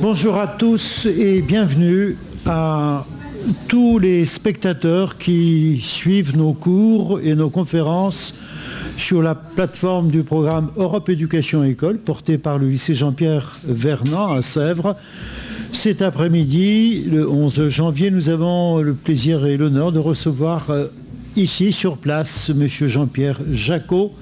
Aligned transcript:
Bonjour 0.00 0.36
à 0.36 0.46
tous 0.46 1.06
et 1.06 1.42
bienvenue 1.42 2.16
à 2.46 3.04
tous 3.66 3.98
les 3.98 4.26
spectateurs 4.26 5.18
qui 5.18 5.80
suivent 5.82 6.36
nos 6.36 6.52
cours 6.52 7.18
et 7.20 7.34
nos 7.34 7.50
conférences 7.50 8.32
sur 8.96 9.22
la 9.22 9.34
plateforme 9.34 10.08
du 10.08 10.22
programme 10.22 10.70
Europe 10.76 11.08
Éducation 11.08 11.64
École 11.64 11.98
porté 11.98 12.38
par 12.38 12.58
le 12.58 12.68
lycée 12.68 12.94
Jean-Pierre 12.94 13.58
Vernant 13.64 14.32
à 14.32 14.40
Sèvres. 14.40 14.94
Cet 15.72 16.00
après-midi, 16.00 17.04
le 17.10 17.28
11 17.28 17.68
janvier, 17.68 18.12
nous 18.12 18.28
avons 18.28 18.78
le 18.78 18.94
plaisir 18.94 19.46
et 19.46 19.56
l'honneur 19.56 19.90
de 19.90 19.98
recevoir 19.98 20.70
euh, 20.70 20.86
ici 21.34 21.72
sur 21.72 21.96
place 21.96 22.50
M. 22.50 22.66
Jean-Pierre 22.68 23.40
Jacot, 23.50 24.12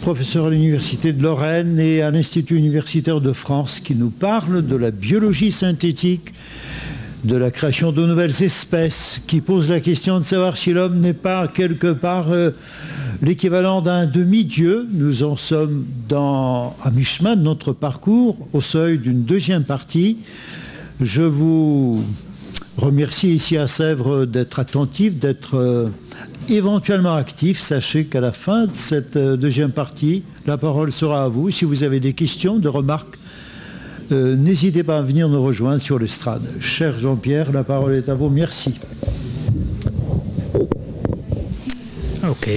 professeur 0.00 0.46
à 0.46 0.50
l'Université 0.50 1.12
de 1.12 1.22
Lorraine 1.22 1.78
et 1.78 2.00
à 2.00 2.10
l'Institut 2.10 2.56
universitaire 2.56 3.20
de 3.20 3.32
France, 3.32 3.80
qui 3.80 3.94
nous 3.94 4.08
parle 4.08 4.66
de 4.66 4.74
la 4.74 4.90
biologie 4.90 5.52
synthétique, 5.52 6.32
de 7.24 7.36
la 7.36 7.50
création 7.50 7.92
de 7.92 8.06
nouvelles 8.06 8.42
espèces, 8.42 9.20
qui 9.26 9.42
pose 9.42 9.68
la 9.68 9.80
question 9.80 10.18
de 10.18 10.24
savoir 10.24 10.56
si 10.56 10.72
l'homme 10.72 11.00
n'est 11.00 11.12
pas 11.12 11.48
quelque 11.48 11.92
part 11.92 12.32
euh, 12.32 12.52
l'équivalent 13.20 13.82
d'un 13.82 14.06
demi-dieu. 14.06 14.88
Nous 14.90 15.22
en 15.22 15.36
sommes 15.36 15.84
dans, 16.08 16.74
à 16.82 16.90
mi-chemin 16.90 17.36
de 17.36 17.42
notre 17.42 17.74
parcours, 17.74 18.38
au 18.54 18.62
seuil 18.62 18.96
d'une 18.96 19.24
deuxième 19.24 19.64
partie. 19.64 20.16
Je 21.00 21.22
vous 21.22 22.02
remercie 22.78 23.34
ici 23.34 23.58
à 23.58 23.66
Sèvres 23.66 24.24
d'être 24.24 24.60
attentif, 24.60 25.18
d'être 25.18 25.56
euh, 25.56 25.88
éventuellement 26.48 27.14
actif. 27.14 27.60
Sachez 27.60 28.04
qu'à 28.04 28.20
la 28.20 28.32
fin 28.32 28.66
de 28.66 28.74
cette 28.74 29.16
euh, 29.16 29.36
deuxième 29.36 29.70
partie, 29.70 30.22
la 30.46 30.56
parole 30.58 30.92
sera 30.92 31.24
à 31.24 31.28
vous. 31.28 31.50
Si 31.50 31.64
vous 31.64 31.82
avez 31.82 32.00
des 32.00 32.12
questions, 32.12 32.58
des 32.58 32.68
remarques, 32.68 33.18
euh, 34.12 34.36
n'hésitez 34.36 34.82
pas 34.82 34.98
à 34.98 35.02
venir 35.02 35.28
nous 35.28 35.42
rejoindre 35.42 35.80
sur 35.80 35.98
l'estrade. 35.98 36.42
Cher 36.60 36.98
Jean-Pierre, 36.98 37.52
la 37.52 37.64
parole 37.64 37.94
est 37.94 38.08
à 38.08 38.14
vous. 38.14 38.28
Merci. 38.28 38.74
Ok. 42.28 42.50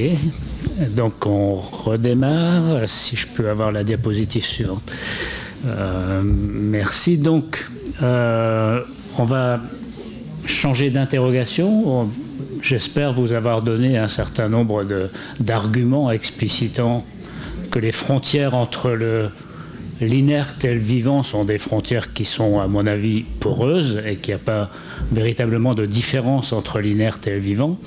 Donc 0.95 1.25
on 1.25 1.55
redémarre. 1.55 2.89
Si 2.89 3.15
je 3.15 3.27
peux 3.27 3.49
avoir 3.49 3.71
la 3.71 3.83
diapositive 3.83 4.43
suivante. 4.43 4.91
merci. 6.23 7.17
Donc 7.17 7.69
on 8.01 9.23
va 9.25 9.61
changer 10.45 10.89
d'interrogation. 10.89 12.09
J'espère 12.63 13.11
vous 13.11 13.33
avoir 13.33 13.61
donné 13.61 13.97
un 13.97 14.07
certain 14.07 14.47
nombre 14.47 14.85
d'arguments 15.41 16.09
explicitant 16.09 17.05
que 17.69 17.77
les 17.77 17.91
frontières 17.91 18.55
entre 18.55 18.97
l'inerte 19.99 20.63
et 20.63 20.73
le 20.73 20.79
vivant 20.79 21.23
sont 21.23 21.43
des 21.43 21.57
frontières 21.57 22.13
qui 22.13 22.23
sont, 22.23 22.61
à 22.61 22.67
mon 22.67 22.87
avis, 22.87 23.23
poreuses 23.41 24.01
et 24.07 24.15
qu'il 24.15 24.33
n'y 24.33 24.35
a 24.35 24.45
pas 24.45 24.69
véritablement 25.11 25.75
de 25.75 25.85
différence 25.85 26.53
entre 26.53 26.79
l'inerte 26.79 27.27
et 27.27 27.31
le 27.31 27.39
vivant. 27.39 27.77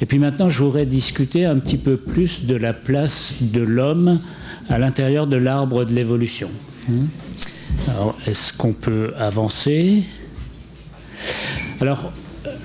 Et 0.00 0.06
puis 0.06 0.18
maintenant, 0.18 0.48
je 0.48 0.64
voudrais 0.64 0.86
discuter 0.86 1.44
un 1.44 1.58
petit 1.58 1.76
peu 1.76 1.98
plus 1.98 2.46
de 2.46 2.54
la 2.54 2.72
place 2.72 3.34
de 3.42 3.60
l'homme 3.60 4.20
à 4.70 4.78
l'intérieur 4.78 5.26
de 5.26 5.36
l'arbre 5.36 5.84
de 5.84 5.92
l'évolution. 5.92 6.48
Alors, 7.88 8.16
est-ce 8.26 8.54
qu'on 8.54 8.72
peut 8.72 9.12
avancer? 9.18 10.02
Alors, 11.82 12.10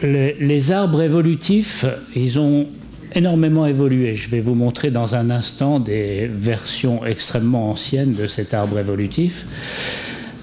les, 0.03 0.71
arbres 0.71 1.01
évolutifs, 1.01 1.85
ils 2.15 2.39
ont 2.39 2.67
énormément 3.15 3.65
évolué. 3.65 4.15
Je 4.15 4.29
vais 4.29 4.39
vous 4.39 4.55
montrer 4.55 4.91
dans 4.91 5.15
un 5.15 5.29
instant 5.29 5.79
des 5.79 6.27
versions 6.27 7.05
extrêmement 7.05 7.71
anciennes 7.71 8.13
de 8.13 8.27
cet 8.27 8.53
arbre 8.53 8.79
évolutif. 8.79 9.45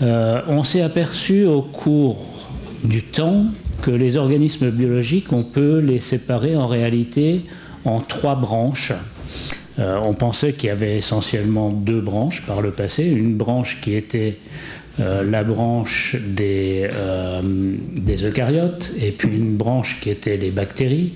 Euh, 0.02 0.40
on 0.48 0.64
s'est 0.64 0.82
aperçu 0.82 1.44
au 1.44 1.62
cours 1.62 2.24
du 2.84 3.02
temps 3.02 3.44
que 3.82 3.90
les 3.90 4.16
organismes 4.16 4.70
biologiques, 4.70 5.32
on 5.32 5.42
peut 5.42 5.78
les 5.78 6.00
séparer 6.00 6.56
en 6.56 6.66
réalité 6.66 7.44
en 7.84 8.00
trois 8.00 8.36
branches. 8.36 8.92
Euh, 9.78 9.98
on 10.02 10.14
pensait 10.14 10.52
qu'il 10.52 10.68
y 10.68 10.72
avait 10.72 10.98
essentiellement 10.98 11.70
deux 11.70 12.00
branches 12.00 12.42
par 12.46 12.60
le 12.60 12.70
passé, 12.70 13.04
une 13.04 13.36
branche 13.36 13.80
qui 13.80 13.94
était 13.94 14.36
euh, 14.98 15.22
la 15.22 15.44
branche 15.44 16.16
euh, 16.40 17.40
des, 17.42 18.24
eucaryotes 18.26 18.90
et 19.00 19.12
puis 19.12 19.28
une 19.28 19.56
branche 19.56 20.00
qui 20.00 20.10
était 20.10 20.36
les 20.36 20.50
bactéries. 20.50 21.12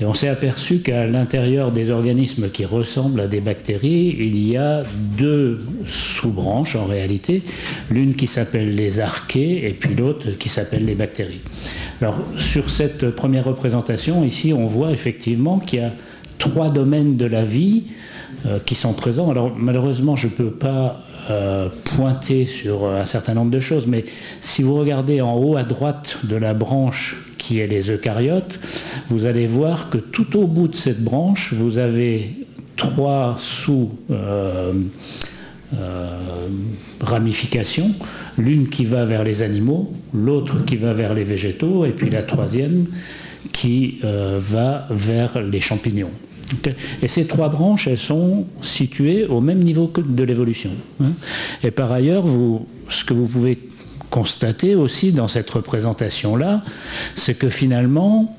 Et 0.00 0.04
on 0.04 0.14
s'est 0.14 0.28
aperçu 0.28 0.78
qu'à 0.78 1.06
l'intérieur 1.06 1.70
des 1.70 1.90
organismes 1.90 2.48
qui 2.48 2.64
ressemblent 2.64 3.20
à 3.20 3.26
des 3.28 3.40
bactéries, 3.40 4.16
il 4.18 4.44
y 4.44 4.56
a 4.56 4.82
deux 5.18 5.60
sous-branches 5.86 6.74
en 6.74 6.86
réalité, 6.86 7.42
l'une 7.90 8.16
qui 8.16 8.26
s'appelle 8.26 8.74
les 8.74 8.98
archées 8.98 9.68
et 9.68 9.72
puis 9.72 9.94
l'autre 9.94 10.30
qui 10.38 10.48
s'appelle 10.48 10.84
les 10.84 10.96
bactéries. 10.96 11.42
Alors 12.00 12.18
sur 12.36 12.70
cette 12.70 13.10
première 13.10 13.44
représentation, 13.44 14.24
ici, 14.24 14.52
on 14.52 14.66
voit 14.66 14.90
effectivement 14.90 15.58
qu'il 15.58 15.80
y 15.80 15.82
a 15.82 15.92
trois 16.38 16.70
domaines 16.70 17.16
de 17.16 17.26
la 17.26 17.44
vie 17.44 17.84
euh, 18.46 18.58
qui 18.64 18.74
sont 18.74 18.94
présents. 18.94 19.30
Alors 19.30 19.52
malheureusement, 19.56 20.16
je 20.16 20.26
ne 20.26 20.32
peux 20.32 20.50
pas 20.50 21.04
euh, 21.30 21.68
pointer 21.96 22.44
sur 22.44 22.86
un 22.86 23.06
certain 23.06 23.34
nombre 23.34 23.50
de 23.50 23.60
choses, 23.60 23.86
mais 23.86 24.04
si 24.40 24.62
vous 24.62 24.74
regardez 24.74 25.20
en 25.20 25.34
haut 25.36 25.56
à 25.56 25.64
droite 25.64 26.18
de 26.24 26.36
la 26.36 26.52
branche 26.52 27.24
qui 27.38 27.60
est 27.60 27.66
les 27.66 27.90
eucaryotes, 27.90 28.60
vous 29.08 29.24
allez 29.24 29.46
voir 29.46 29.88
que 29.88 29.98
tout 29.98 30.38
au 30.38 30.46
bout 30.46 30.68
de 30.68 30.76
cette 30.76 31.02
branche, 31.02 31.54
vous 31.54 31.78
avez 31.78 32.34
trois 32.76 33.36
sous 33.38 33.90
euh, 34.10 34.72
euh, 35.78 36.18
ramifications, 37.00 37.94
l'une 38.36 38.68
qui 38.68 38.84
va 38.84 39.04
vers 39.04 39.24
les 39.24 39.42
animaux, 39.42 39.92
l'autre 40.12 40.64
qui 40.64 40.76
va 40.76 40.92
vers 40.92 41.14
les 41.14 41.24
végétaux, 41.24 41.86
et 41.86 41.92
puis 41.92 42.10
la 42.10 42.22
troisième 42.22 42.86
qui 43.52 43.98
va 44.02 44.86
vers 44.90 45.40
les 45.40 45.60
champignons. 45.60 46.10
Et 47.02 47.08
ces 47.08 47.26
trois 47.26 47.48
branches, 47.48 47.88
elles 47.88 47.98
sont 47.98 48.46
situées 48.62 49.26
au 49.26 49.40
même 49.40 49.60
niveau 49.60 49.88
que 49.88 50.00
de 50.00 50.22
l'évolution. 50.24 50.70
Hein. 51.02 51.12
Et 51.62 51.70
par 51.70 51.92
ailleurs, 51.92 52.24
ce 52.88 53.04
que 53.04 53.14
vous 53.14 53.26
pouvez 53.26 53.58
constater 54.10 54.74
aussi 54.74 55.12
dans 55.12 55.28
cette 55.28 55.50
représentation-là, 55.50 56.62
c'est 57.14 57.34
que 57.34 57.48
finalement, 57.48 58.36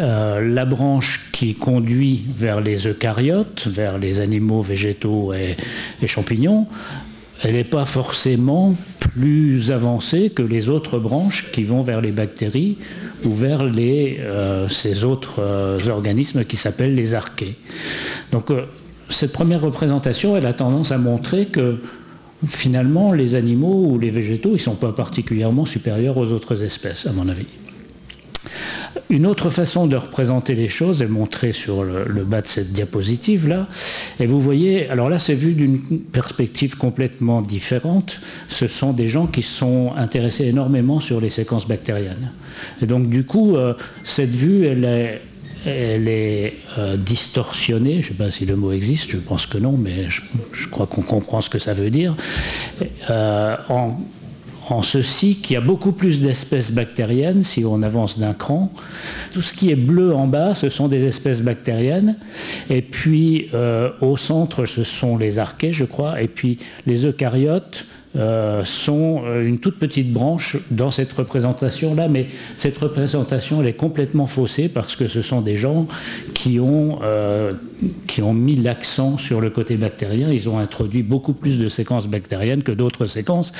euh, 0.00 0.40
la 0.40 0.64
branche 0.64 1.28
qui 1.32 1.54
conduit 1.54 2.26
vers 2.34 2.60
les 2.60 2.86
eucaryotes, 2.86 3.66
vers 3.66 3.98
les 3.98 4.20
animaux, 4.20 4.62
végétaux 4.62 5.32
et, 5.32 5.56
et 6.02 6.06
champignons, 6.06 6.66
elle 7.42 7.54
n'est 7.54 7.64
pas 7.64 7.84
forcément 7.84 8.74
plus 8.98 9.70
avancée 9.70 10.30
que 10.30 10.42
les 10.42 10.68
autres 10.68 10.98
branches 10.98 11.50
qui 11.52 11.64
vont 11.64 11.82
vers 11.82 12.00
les 12.00 12.10
bactéries 12.10 12.76
ou 13.24 13.32
vers 13.32 13.60
euh, 13.62 14.68
ces 14.68 15.04
autres 15.04 15.40
euh, 15.40 15.78
organismes 15.88 16.44
qui 16.44 16.56
s'appellent 16.56 16.94
les 16.94 17.14
archées. 17.14 17.56
Donc 18.32 18.50
euh, 18.50 18.62
cette 19.08 19.32
première 19.32 19.60
représentation, 19.60 20.36
elle 20.36 20.46
a 20.46 20.52
tendance 20.52 20.92
à 20.92 20.98
montrer 20.98 21.46
que 21.46 21.78
finalement 22.46 23.12
les 23.12 23.34
animaux 23.34 23.86
ou 23.86 23.98
les 23.98 24.10
végétaux, 24.10 24.50
ils 24.50 24.54
ne 24.54 24.58
sont 24.58 24.74
pas 24.74 24.92
particulièrement 24.92 25.64
supérieurs 25.64 26.16
aux 26.16 26.26
autres 26.26 26.62
espèces, 26.62 27.06
à 27.06 27.12
mon 27.12 27.28
avis. 27.28 27.46
Une 29.10 29.24
autre 29.24 29.48
façon 29.48 29.86
de 29.86 29.96
représenter 29.96 30.54
les 30.54 30.68
choses 30.68 31.00
est 31.00 31.08
montrée 31.08 31.52
sur 31.52 31.82
le, 31.82 32.24
bas 32.24 32.42
de 32.42 32.46
cette 32.46 32.72
diapositive-là. 32.72 33.66
Et 34.20 34.26
vous 34.26 34.38
voyez, 34.38 34.88
alors 34.90 35.08
là 35.08 35.18
c'est 35.18 35.34
vu 35.34 35.54
d'une 35.54 35.80
perspective 36.00 36.76
complètement 36.76 37.40
différente. 37.40 38.20
Ce 38.48 38.68
sont 38.68 38.92
des 38.92 39.08
gens 39.08 39.26
qui 39.26 39.42
sont 39.42 39.92
intéressés 39.96 40.44
énormément 40.44 41.00
sur 41.00 41.22
les 41.22 41.30
séquences 41.30 41.66
bactériennes. 41.66 42.32
Et 42.82 42.86
donc 42.86 43.08
du 43.08 43.24
coup, 43.24 43.56
euh, 43.56 43.72
cette 44.04 44.34
vue, 44.34 44.66
elle 44.66 44.84
est, 44.84 46.54
euh, 46.76 46.96
distorsionnée, 46.98 48.02
je 48.02 48.12
ne 48.12 48.18
sais 48.18 48.24
pas 48.24 48.30
si 48.30 48.44
le 48.44 48.56
mot 48.56 48.72
existe, 48.72 49.10
je 49.10 49.16
pense 49.16 49.46
que 49.46 49.56
non, 49.56 49.72
mais 49.72 50.08
je, 50.08 50.68
crois 50.68 50.86
qu'on 50.86 51.02
comprend 51.02 51.40
ce 51.40 51.48
que 51.48 51.58
ça 51.58 51.72
veut 51.72 51.90
dire, 51.90 52.14
euh, 53.08 53.56
en 54.70 54.82
ceci 54.82 55.36
qu'il 55.36 55.54
y 55.54 55.56
a 55.56 55.60
beaucoup 55.60 55.92
plus 55.92 56.20
d'espèces 56.20 56.70
bactériennes 56.70 57.42
si 57.42 57.64
on 57.64 57.82
avance 57.82 58.18
d'un 58.18 58.34
cran. 58.34 58.72
Tout 59.32 59.42
ce 59.42 59.52
qui 59.52 59.70
est 59.70 59.76
bleu 59.76 60.14
en 60.14 60.26
bas, 60.26 60.54
ce 60.54 60.68
sont 60.68 60.88
des 60.88 61.04
espèces 61.04 61.40
bactériennes. 61.40 62.16
Et 62.70 62.82
puis 62.82 63.48
euh, 63.54 63.90
au 64.00 64.16
centre, 64.16 64.66
ce 64.66 64.82
sont 64.82 65.16
les 65.16 65.38
archées, 65.38 65.72
je 65.72 65.84
crois. 65.84 66.20
Et 66.22 66.28
puis 66.28 66.58
les 66.86 67.06
eucaryotes, 67.06 67.86
euh, 68.16 68.64
sont 68.64 69.22
euh, 69.26 69.46
une 69.46 69.58
toute 69.58 69.78
petite 69.78 70.12
branche 70.12 70.56
dans 70.70 70.90
cette 70.90 71.12
représentation-là, 71.12 72.08
mais 72.08 72.26
cette 72.56 72.78
représentation, 72.78 73.62
est 73.62 73.74
complètement 73.74 74.26
faussée 74.26 74.68
parce 74.68 74.96
que 74.96 75.08
ce 75.08 75.20
sont 75.20 75.42
des 75.42 75.56
gens 75.56 75.86
euh, 76.46 77.52
qui 78.06 78.22
ont 78.22 78.32
mis 78.32 78.56
l'accent 78.56 79.18
sur 79.18 79.42
le 79.42 79.50
côté 79.50 79.76
bactérien. 79.76 80.30
Ils 80.30 80.48
ont 80.48 80.58
introduit 80.58 81.02
beaucoup 81.02 81.34
plus 81.34 81.58
de 81.58 81.68
séquences 81.68 82.06
bactériennes 82.06 82.62
que 82.62 82.72
d'autres 82.72 83.04
séquences. 83.04 83.52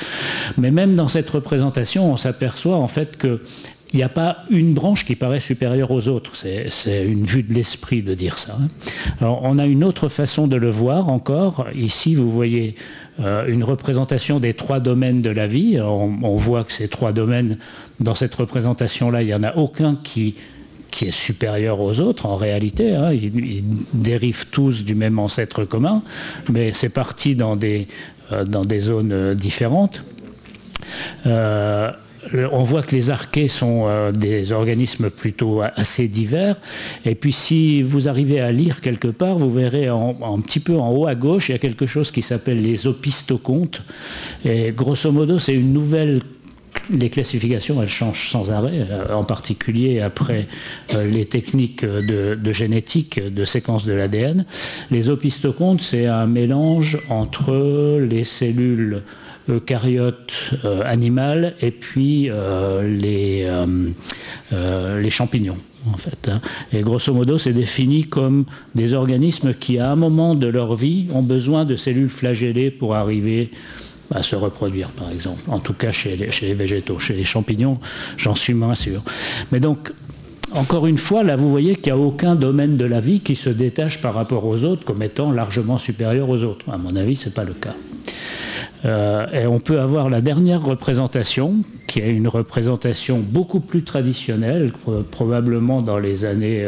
Mais 0.57 0.71
même 0.71 0.95
dans 0.95 1.07
cette 1.07 1.29
représentation, 1.29 2.11
on 2.11 2.17
s'aperçoit 2.17 2.77
en 2.77 2.87
fait 2.87 3.17
que 3.17 3.41
il 3.91 3.97
n'y 3.97 4.03
a 4.03 4.09
pas 4.09 4.37
une 4.51 4.73
branche 4.73 5.03
qui 5.03 5.15
paraît 5.15 5.39
supérieure 5.39 5.89
aux 5.89 6.07
autres. 6.07 6.35
C'est 6.35 7.05
une 7.05 7.25
vue 7.25 7.41
de 7.41 7.53
l'esprit 7.53 8.03
de 8.03 8.13
dire 8.13 8.37
ça. 8.37 8.55
Hein. 9.21 9.27
On 9.41 9.57
a 9.57 9.65
une 9.65 9.83
autre 9.83 10.09
façon 10.09 10.47
de 10.47 10.55
le 10.55 10.69
voir 10.69 11.09
encore. 11.09 11.65
Ici, 11.73 12.13
vous 12.13 12.29
voyez 12.29 12.75
euh, 13.19 13.47
une 13.47 13.63
représentation 13.63 14.39
des 14.39 14.53
trois 14.53 14.79
domaines 14.79 15.23
de 15.23 15.31
la 15.31 15.47
vie. 15.47 15.79
On, 15.81 16.35
voit 16.35 16.63
que 16.63 16.71
ces 16.71 16.87
trois 16.87 17.13
domaines, 17.13 17.57
dans 17.99 18.13
cette 18.13 18.35
représentation-là, 18.35 19.23
il 19.23 19.25
n'y 19.25 19.33
en 19.33 19.43
a 19.43 19.55
aucun 19.55 19.95
qui, 20.03 20.35
est 21.01 21.11
supérieur 21.11 21.79
aux 21.79 21.99
autres 21.99 22.27
en 22.27 22.35
réalité. 22.35 22.93
Hein. 22.93 23.11
Ils, 23.11 23.63
dérivent 23.93 24.47
tous 24.51 24.83
du 24.83 24.93
même 24.93 25.17
ancêtre 25.17 25.65
commun, 25.65 26.03
mais 26.51 26.73
c'est 26.73 26.89
parti 26.89 27.33
dans 27.33 27.55
des, 27.55 27.87
euh, 28.31 28.45
zones 28.79 29.11
euh, 31.25 31.91
différentes 32.31 32.49
on 32.51 32.63
voit 32.63 32.81
que 32.83 32.95
les 32.95 33.09
archées 33.09 33.47
sont 33.47 33.85
euh, 33.87 34.11
des 34.11 34.51
organismes 34.51 35.09
plutôt 35.09 35.61
assez 35.75 36.07
divers. 36.07 36.55
Et 37.05 37.15
puis 37.15 37.31
si 37.31 37.81
vous 37.81 38.07
arrivez 38.07 38.39
à 38.39 38.51
lire 38.51 38.81
quelque 38.81 39.07
part, 39.07 39.37
vous 39.37 39.51
verrez 39.51 39.87
un 39.87 40.39
petit 40.41 40.59
peu 40.59 40.77
en 40.77 40.91
haut 40.91 41.07
à 41.07 41.15
gauche, 41.15 41.49
il 41.49 41.53
y 41.53 41.55
a 41.55 41.59
quelque 41.59 41.85
chose 41.85 42.11
qui 42.11 42.21
s'appelle 42.21 42.61
les 42.61 42.87
opistocontes. 42.87 43.83
Et 44.45 44.71
grosso 44.71 45.11
modo, 45.11 45.39
c'est 45.39 45.53
une 45.53 45.73
nouvelle 45.73 46.21
les 46.91 47.09
classifications, 47.09 47.81
elles 47.81 47.89
changent 47.89 48.31
sans 48.31 48.51
arrêt, 48.51 48.87
euh, 48.89 49.13
en 49.13 49.23
particulier 49.23 49.99
après 49.99 50.47
euh, 50.93 51.05
les 51.05 51.25
techniques 51.25 51.85
de, 51.85 52.51
génétique, 52.51 53.19
de 53.23 53.45
séquence 53.45 53.85
de 53.85 53.93
l'ADN. 53.93 54.45
Les 54.89 55.09
opistocontes, 55.09 55.81
c'est 55.81 56.07
un 56.07 56.25
mélange 56.25 56.97
entre 57.09 57.99
les 57.99 58.23
cellules 58.23 59.03
eucaryotes 59.49 60.33
euh, 60.63 60.81
animales 60.85 61.55
et 61.61 61.71
puis 61.71 62.29
euh, 62.29 62.87
les, 62.87 63.47
euh, 64.53 65.01
les 65.01 65.09
champignons. 65.09 65.57
En 65.91 65.97
fait, 65.97 66.29
hein. 66.29 66.41
Et 66.73 66.81
grosso 66.81 67.13
modo, 67.13 67.37
c'est 67.37 67.53
défini 67.53 68.03
comme 68.03 68.45
des 68.75 68.93
organismes 68.93 69.53
qui, 69.53 69.79
à 69.79 69.89
un 69.89 69.95
moment 69.95 70.35
de 70.35 70.47
leur 70.47 70.75
vie, 70.75 71.07
ont 71.13 71.23
besoin 71.23 71.63
de 71.63 71.77
cellules 71.77 72.09
flagellées 72.09 72.69
pour 72.69 72.95
arriver 72.95 73.49
à 74.13 74.21
se 74.21 74.35
reproduire, 74.35 74.89
par 74.89 75.09
exemple. 75.09 75.41
En 75.47 75.59
tout 75.59 75.73
cas, 75.73 75.91
chez 75.91 76.17
les, 76.17 76.31
chez 76.31 76.47
les 76.47 76.53
végétaux. 76.53 76.99
Chez 76.99 77.13
les 77.13 77.23
champignons, 77.23 77.77
j'en 78.17 78.35
suis 78.35 78.53
moins 78.53 78.75
sûr. 78.75 79.03
Mais 79.51 79.61
donc, 79.61 79.93
encore 80.53 80.87
une 80.87 80.97
fois, 80.97 81.23
là, 81.23 81.35
vous 81.35 81.49
voyez 81.49 81.75
qu'il 81.75 81.93
n'y 81.93 81.99
a 81.99 82.01
aucun 82.01 82.35
domaine 82.35 82.75
de 82.75 82.85
la 82.85 82.99
vie 82.99 83.19
qui 83.19 83.35
se 83.35 83.49
détache 83.49 84.01
par 84.01 84.15
rapport 84.15 84.45
aux 84.45 84.63
autres 84.63 84.83
comme 84.83 85.03
étant 85.03 85.31
largement 85.31 85.77
supérieur 85.77 86.27
aux 86.27 86.43
autres. 86.43 86.69
À 86.69 86.77
mon 86.77 86.95
avis, 86.95 87.15
ce 87.15 87.29
n'est 87.29 87.35
pas 87.35 87.43
le 87.43 87.53
cas. 87.53 87.75
Euh, 88.85 89.27
et 89.31 89.45
on 89.45 89.59
peut 89.59 89.79
avoir 89.79 90.09
la 90.09 90.21
dernière 90.21 90.63
représentation, 90.63 91.55
qui 91.87 91.99
est 91.99 92.11
une 92.11 92.27
représentation 92.27 93.19
beaucoup 93.19 93.59
plus 93.59 93.83
traditionnelle, 93.83 94.71
probablement 95.11 95.81
dans 95.81 95.99
les 95.99 96.23
années 96.23 96.67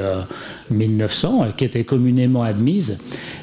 1900, 0.69 1.43
euh, 1.43 1.51
qui 1.55 1.65
était 1.65 1.83
communément 1.83 2.43
admise. 2.43 2.97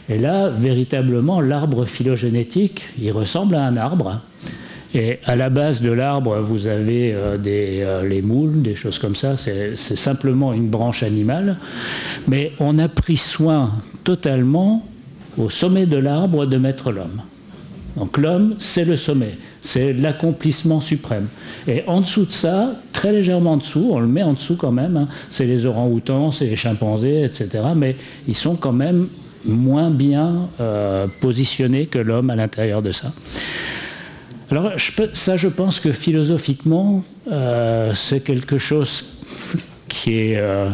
Et 0.08 0.18
là, 0.18 0.48
véritablement, 0.48 1.40
l'arbre 1.40 1.84
phylogénétique, 1.86 2.84
il 3.00 3.12
ressemble 3.12 3.54
à 3.54 3.64
un 3.64 3.76
arbre. 3.76 4.20
Et 4.94 5.18
à 5.26 5.36
la 5.36 5.50
base 5.50 5.82
de 5.82 5.90
l'arbre, 5.90 6.40
vous 6.40 6.66
avez 6.66 7.12
euh, 7.14 8.08
les 8.08 8.22
moules, 8.22 8.62
des 8.62 8.74
choses 8.74 8.98
comme 8.98 9.14
ça. 9.14 9.36
C'est 9.36 9.76
simplement 9.76 10.52
une 10.52 10.68
branche 10.68 11.02
animale. 11.02 11.56
Mais 12.26 12.52
on 12.58 12.78
a 12.78 12.88
pris 12.88 13.18
soin 13.18 13.72
totalement, 14.04 14.86
au 15.36 15.50
sommet 15.50 15.86
de 15.86 15.98
l'arbre, 15.98 16.46
de 16.46 16.56
mettre 16.56 16.90
l'homme. 16.90 17.22
Donc 17.98 18.16
l'homme, 18.16 18.54
c'est 18.58 18.84
le 18.84 18.96
sommet, 18.96 19.32
c'est 19.60 19.92
l'accomplissement 19.92 20.80
suprême. 20.80 21.26
Et 21.66 21.82
en 21.86 22.00
dessous 22.00 22.26
de 22.26 22.32
ça, 22.32 22.74
très 22.92 23.12
légèrement 23.12 23.52
en 23.52 23.56
dessous, 23.56 23.90
on 23.92 23.98
le 23.98 24.06
met 24.06 24.22
en 24.22 24.34
dessous 24.34 24.56
quand 24.56 24.70
même, 24.70 24.96
hein, 24.96 25.08
c'est 25.30 25.46
les 25.46 25.66
orang-outans, 25.66 26.30
c'est 26.30 26.46
les 26.46 26.56
chimpanzés, 26.56 27.24
etc. 27.24 27.48
Mais 27.74 27.96
ils 28.28 28.36
sont 28.36 28.54
quand 28.54 28.72
même 28.72 29.08
moins 29.44 29.90
bien 29.90 30.48
euh, 30.60 31.06
positionnés 31.20 31.86
que 31.86 31.98
l'homme 31.98 32.30
à 32.30 32.36
l'intérieur 32.36 32.82
de 32.82 32.92
ça. 32.92 33.12
Alors 34.50 34.72
ça, 35.12 35.36
je 35.36 35.48
pense 35.48 35.80
que 35.80 35.92
philosophiquement, 35.92 37.04
euh, 37.30 37.92
c'est 37.94 38.20
quelque 38.20 38.58
chose 38.58 39.04
qui 39.88 40.14
est... 40.14 40.36
Euh, 40.36 40.70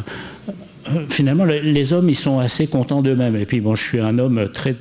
finalement, 1.09 1.44
les 1.44 1.93
hommes, 1.93 2.11
ils 2.11 2.17
sont 2.17 2.38
assez 2.38 2.67
contents 2.67 3.00
d'eux-mêmes. 3.00 3.37
Et 3.37 3.47
puis, 3.47 3.61
bon, 3.61 3.75
je 3.75 3.82
suis 3.82 4.00
un 4.00 4.19
homme 4.19 4.49
très 4.53 4.77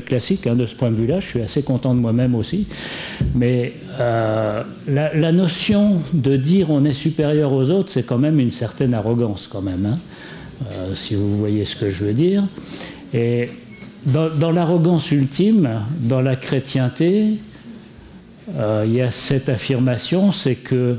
classique 0.00 0.46
hein, 0.46 0.54
de 0.54 0.66
ce 0.66 0.74
point 0.74 0.90
de 0.90 0.96
vue-là. 0.96 1.20
Je 1.20 1.26
suis 1.26 1.42
assez 1.42 1.62
content 1.62 1.94
de 1.94 2.00
moi-même 2.00 2.34
aussi. 2.34 2.66
Mais 3.34 3.74
euh, 4.00 4.62
la, 4.88 5.32
notion 5.32 6.00
de 6.12 6.36
dire 6.36 6.70
on 6.70 6.84
est 6.84 6.92
supérieur 6.92 7.52
aux 7.52 7.70
autres, 7.70 7.90
c'est 7.90 8.02
quand 8.02 8.18
même 8.18 8.40
une 8.40 8.50
certaine 8.50 8.94
arrogance 8.94 9.48
quand 9.50 9.62
même, 9.62 9.86
hein. 9.86 9.98
euh, 10.72 10.94
si 10.94 11.14
vous 11.14 11.38
voyez 11.38 11.64
ce 11.64 11.76
que 11.76 11.90
je 11.90 12.04
veux 12.04 12.14
dire. 12.14 12.44
Et 13.14 13.50
dans, 14.06 14.50
l'arrogance 14.50 15.10
ultime, 15.12 15.68
dans 16.00 16.20
la 16.20 16.36
chrétienté, 16.36 17.38
euh, 18.56 18.84
il 18.86 18.94
y 18.94 19.00
a 19.00 19.10
cette 19.10 19.48
affirmation, 19.48 20.32
c'est 20.32 20.56
que 20.56 20.98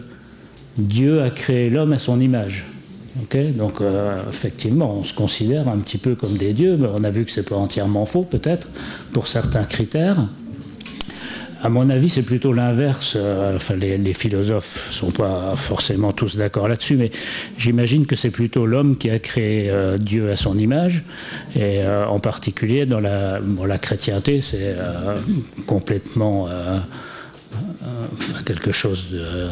Dieu 0.77 1.21
a 1.21 1.29
créé 1.29 1.69
l'homme 1.69 1.93
à 1.93 1.97
son 1.97 2.19
image 2.21 2.65
donc 3.55 3.81
euh, 3.81 4.17
effectivement, 4.29 4.95
on 4.99 5.03
se 5.03 5.13
considère 5.13 5.67
un 5.67 5.77
petit 5.79 5.97
peu 5.97 6.15
comme 6.15 6.35
des 6.35 6.53
dieux, 6.53 6.77
mais 6.79 6.87
on 6.93 7.03
a 7.03 7.11
vu 7.11 7.25
que 7.25 7.31
c'est 7.31 7.47
pas 7.47 7.55
entièrement 7.55 8.05
faux 8.05 8.23
peut-être 8.23 8.67
pour 9.13 9.27
certains 9.27 9.63
critères. 9.63 10.17
À 11.61 11.69
mon 11.69 11.89
avis, 11.89 12.09
c'est 12.09 12.23
plutôt 12.23 12.51
l'inverse. 12.51 13.13
Euh, 13.15 13.55
enfin, 13.55 13.75
les, 13.75 14.13
philosophes 14.13 14.87
ne 14.89 14.93
sont 14.93 15.11
pas 15.11 15.53
forcément 15.55 16.11
tous 16.11 16.35
d'accord 16.35 16.67
là-dessus, 16.67 16.97
mais 16.97 17.11
j'imagine 17.57 18.05
que 18.05 18.17
c'est 18.17 18.31
plutôt 18.31 18.65
l'homme 18.65 18.97
qui 18.97 19.09
a 19.09 19.19
créé 19.19 19.69
euh, 19.69 19.97
Dieu 19.97 20.29
à 20.29 20.35
son 20.35 20.57
image, 20.57 21.03
et 21.55 21.79
en 21.85 22.19
particulier 22.19 22.85
dans 22.85 22.99
la, 22.99 23.39
la 23.65 23.77
chrétienté, 23.77 24.41
c'est 24.41 24.75
complètement 25.65 26.49
quelque 28.45 28.71
chose 28.71 29.07
de 29.11 29.49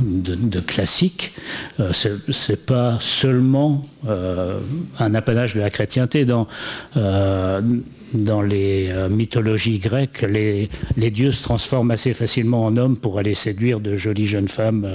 de, 0.00 0.60
classique. 0.60 1.32
Euh, 1.80 1.92
Ce 1.92 2.08
n'est 2.52 2.56
pas 2.56 2.98
seulement 3.00 3.82
euh, 4.06 4.60
un 4.98 5.14
apanage 5.14 5.54
de 5.54 5.60
la 5.60 5.70
chrétienté. 5.70 6.24
Dans, 6.24 6.46
euh, 6.96 7.60
les 8.46 8.92
mythologies 9.08 9.78
grecques, 9.78 10.26
les, 10.28 10.68
dieux 11.10 11.32
se 11.32 11.42
transforment 11.42 11.92
assez 11.92 12.12
facilement 12.12 12.66
en 12.66 12.76
hommes 12.76 12.98
pour 12.98 13.18
aller 13.18 13.32
séduire 13.32 13.80
de 13.80 13.96
jolies 13.96 14.26
jeunes 14.26 14.48
femmes 14.48 14.86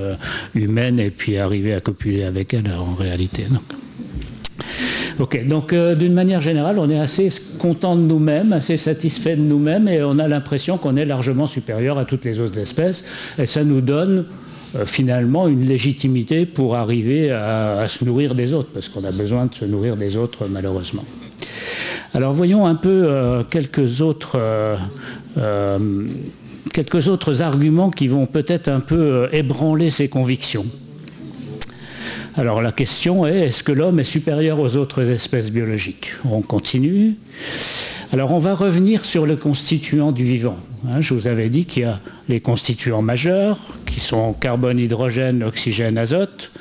humaines 0.54 1.00
et 1.00 1.10
puis 1.10 1.38
arriver 1.38 1.74
à 1.74 1.80
copuler 1.80 2.24
avec 2.26 2.54
elles 2.54 2.72
en 2.72 2.94
réalité. 2.94 3.46
Donc. 3.50 3.63
Ok, 5.20 5.48
donc 5.48 5.74
d'une 5.74 6.13
manière 6.13 6.42
générale, 6.42 6.77
on 6.77 6.92
est 6.92 7.00
assez 7.00 7.30
content 7.58 7.96
de 7.96 8.01
nous-mêmes, 8.01 8.54
assez 8.54 8.77
satisfait 8.77 9.36
de 9.36 9.42
nous-mêmes 9.42 9.88
et 9.88 10.04
on 10.04 10.20
a 10.20 10.27
l'impression 10.27 10.77
qu'on 10.77 10.96
est 10.96 11.06
largement 11.06 11.48
supérieur 11.48 11.98
à 11.98 12.06
toutes 12.06 12.24
les 12.24 12.39
autres 12.39 12.60
espèces 12.60 13.04
et 13.39 13.48
ça 13.48 13.63
nous 13.63 13.82
donne 13.82 14.25
euh, 14.75 14.86
finalement 14.86 15.47
une 15.47 15.65
légitimité 15.65 16.45
pour 16.45 16.75
arriver 16.75 17.31
à, 17.31 17.88
se 17.88 18.03
nourrir 18.03 18.36
des 18.36 18.53
autres, 18.53 18.69
parce 18.74 18.89
qu'on 18.89 19.03
a 19.05 19.12
besoin 19.12 19.45
de 19.45 19.53
se 19.53 19.65
nourrir 19.65 19.95
des 19.95 20.17
autres 20.17 20.47
malheureusement. 20.50 21.05
Alors 22.13 22.33
voyons 22.33 22.65
un 22.65 22.75
peu 22.75 23.05
euh, 23.05 23.43
quelques, 23.43 24.01
autres, 24.01 24.38
euh, 25.38 26.07
quelques 26.74 27.07
autres 27.07 27.41
arguments 27.41 27.89
qui 27.89 28.07
vont 28.07 28.25
peut-être 28.25 28.67
un 28.67 28.79
peu 28.81 29.29
ébranler 29.31 29.89
ces 29.89 30.09
convictions. 30.09 30.65
Alors 32.36 32.62
la 32.62 32.71
question 32.71 33.25
est, 33.25 33.47
est-ce 33.47 33.63
que 33.63 33.71
l'homme 33.71 34.00
est 34.00 34.03
supérieur 34.03 34.59
aux 34.59 34.75
autres 34.75 35.09
espèces 35.09 35.50
biologiques? 35.50 36.12
On 36.29 36.41
continue. 36.41 37.15
Alors 38.14 38.32
on 38.32 38.40
va 38.40 38.56
revenir 38.56 39.04
sur 39.04 39.26
le 39.26 39.36
constituant 39.36 40.14
du 40.14 40.24
vivant. 40.24 40.56
Hein, 40.88 41.02
je 41.02 41.14
vous 41.14 41.28
avais 41.28 41.50
dit 41.50 41.66
qu'il 41.66 41.84
y 41.84 41.86
a 41.86 42.00
les 42.30 42.40
constituants 42.40 43.02
majeurs, 43.02 43.58
qui 43.86 44.00
sont 44.00 44.32
carbone, 44.32 44.80
hydrogène, 44.80 45.44
oxygène, 45.44 45.98
azote, 45.98 46.52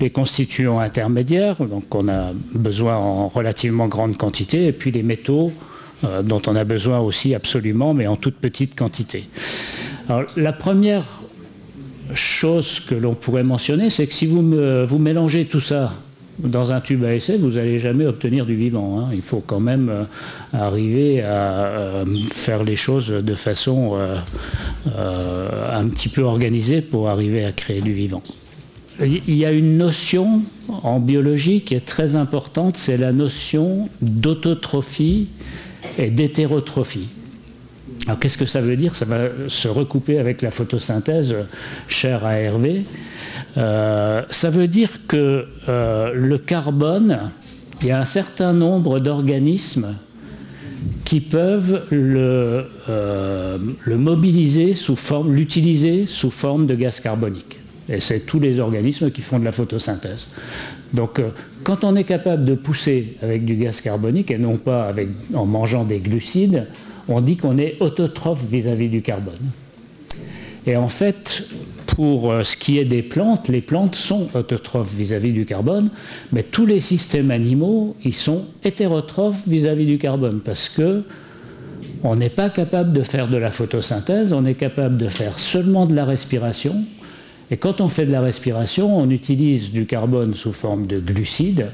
les 0.00 0.08
constituants 0.08 0.78
intermédiaires, 0.78 1.56
donc 1.56 1.94
on 1.94 2.08
a 2.08 2.32
besoin 2.54 2.96
en 2.96 3.28
relativement 3.28 3.88
grande 3.88 4.16
quantité, 4.16 4.68
et 4.68 4.72
puis 4.72 4.90
les 4.90 5.02
métaux, 5.02 5.52
euh, 6.04 6.22
dont 6.22 6.40
on 6.46 6.56
a 6.56 6.64
besoin 6.64 7.00
aussi 7.00 7.34
absolument, 7.34 7.92
mais 7.92 8.06
en 8.06 8.16
toute 8.16 8.36
petite 8.36 8.74
quantité. 8.74 9.28
Alors, 10.08 10.24
la 10.36 10.54
première 10.54 11.04
chose 12.14 12.80
que 12.80 12.94
l'on 12.94 13.14
pourrait 13.14 13.44
mentionner, 13.44 13.90
c'est 13.90 14.06
que 14.06 14.14
si 14.14 14.26
vous, 14.26 14.42
vous 14.86 14.98
mélangez 14.98 15.44
tout 15.44 15.60
ça 15.60 15.92
dans 16.38 16.72
un 16.72 16.80
tube 16.80 17.04
à 17.04 17.14
essai, 17.14 17.36
vous 17.36 17.52
n'allez 17.52 17.78
jamais 17.78 18.06
obtenir 18.06 18.46
du 18.46 18.54
vivant. 18.54 19.00
Hein. 19.00 19.10
Il 19.12 19.22
faut 19.22 19.42
quand 19.44 19.60
même 19.60 19.88
euh, 19.88 20.04
arriver 20.52 21.22
à 21.22 21.66
euh, 21.66 22.04
faire 22.30 22.64
les 22.64 22.76
choses 22.76 23.08
de 23.08 23.34
façon 23.34 23.96
euh, 23.96 25.48
un 25.72 25.88
petit 25.88 26.08
peu 26.08 26.22
organisée 26.22 26.82
pour 26.82 27.08
arriver 27.08 27.44
à 27.44 27.52
créer 27.52 27.80
du 27.80 27.92
vivant. 27.92 28.22
Il 29.00 29.36
y 29.36 29.44
a 29.44 29.52
une 29.52 29.76
notion 29.76 30.40
en 30.82 31.00
biologie 31.00 31.60
qui 31.60 31.74
est 31.74 31.84
très 31.84 32.16
importante, 32.16 32.78
c'est 32.78 32.96
la 32.96 33.12
notion 33.12 33.90
d'autotrophie 34.00 35.28
et 35.98 36.08
d'hétérotrophie. 36.08 37.08
Alors 38.06 38.20
qu'est-ce 38.20 38.38
que 38.38 38.46
ça 38.46 38.60
veut 38.60 38.76
dire? 38.76 38.94
Ça 38.94 39.04
va 39.04 39.28
se 39.48 39.68
recouper 39.68 40.18
avec 40.18 40.42
la 40.42 40.50
photosynthèse 40.50 41.34
chère 41.88 42.24
à 42.24 42.38
Hervé. 42.38 42.84
Euh, 43.56 44.22
ça 44.30 44.50
veut 44.50 44.68
dire 44.68 45.06
que 45.08 45.46
euh, 45.68 46.12
le 46.14 46.38
carbone, 46.38 47.30
il 47.80 47.88
y 47.88 47.90
a 47.90 48.00
un 48.00 48.04
certain 48.04 48.52
nombre 48.52 49.00
d'organismes 49.00 49.94
qui 51.04 51.20
peuvent 51.20 51.84
le, 51.90 52.66
euh, 52.88 53.58
le 53.84 53.96
mobiliser 53.96 54.74
sous 54.74 54.96
forme, 54.96 55.34
l'utiliser 55.34 56.06
sous 56.06 56.30
forme 56.30 56.66
de 56.66 56.74
gaz 56.74 57.00
carbonique. 57.00 57.58
Et 57.88 58.00
c'est 58.00 58.20
tous 58.20 58.40
les 58.40 58.58
organismes 58.58 59.10
qui 59.10 59.22
font 59.22 59.38
de 59.38 59.44
la 59.44 59.52
photosynthèse. 59.52 60.28
Donc 60.92 61.20
quand 61.64 61.82
on 61.82 61.96
est 61.96 62.04
capable 62.04 62.44
de 62.44 62.54
pousser 62.54 63.16
avec 63.22 63.44
du 63.44 63.56
gaz 63.56 63.80
carbonique 63.80 64.30
et 64.30 64.38
non 64.38 64.56
pas 64.56 64.92
en 65.34 65.46
mangeant 65.46 65.84
des 65.84 65.98
glucides, 65.98 66.66
on 67.08 67.20
dit 67.20 67.36
qu'on 67.36 67.58
est 67.58 67.76
autotrophe 67.80 68.44
vis-à-vis 68.44 68.88
du 68.88 69.02
carbone. 69.02 69.50
Et 70.66 70.76
en 70.76 70.88
fait, 70.88 71.44
pour 71.94 72.32
euh, 72.32 72.42
ce 72.42 72.56
qui 72.56 72.78
est 72.78 72.84
des 72.84 73.02
plantes, 73.02 73.48
les 73.48 73.60
plantes 73.60 73.94
sont 73.94 74.28
autotrophes 74.34 74.92
vis-à-vis 74.92 75.32
du 75.32 75.46
carbone, 75.46 75.90
mais 76.32 76.42
tous 76.42 76.66
les 76.66 76.80
systèmes 76.80 77.30
animaux, 77.30 77.96
ils 78.04 78.14
sont 78.14 78.44
hétérotrophes 78.64 79.46
vis-à-vis 79.46 79.86
du 79.86 79.98
carbone, 79.98 80.40
parce 80.44 80.68
que 80.68 81.04
on 82.02 82.16
n'est 82.16 82.30
pas 82.30 82.50
capable 82.50 82.92
de 82.92 83.02
faire 83.02 83.28
de 83.28 83.36
la 83.36 83.50
photosynthèse, 83.50 84.32
on 84.32 84.44
est 84.44 84.54
capable 84.54 84.96
de 84.96 85.08
faire 85.08 85.38
seulement 85.38 85.86
de 85.86 85.94
la 85.94 86.04
respiration. 86.04 86.74
Et 87.50 87.56
quand 87.56 87.80
on 87.80 87.88
fait 87.88 88.06
de 88.06 88.12
la 88.12 88.20
respiration, 88.20 88.98
on 88.98 89.08
utilise 89.08 89.70
du 89.70 89.86
carbone 89.86 90.34
sous 90.34 90.52
forme 90.52 90.86
de 90.86 90.98
glucides 90.98 91.68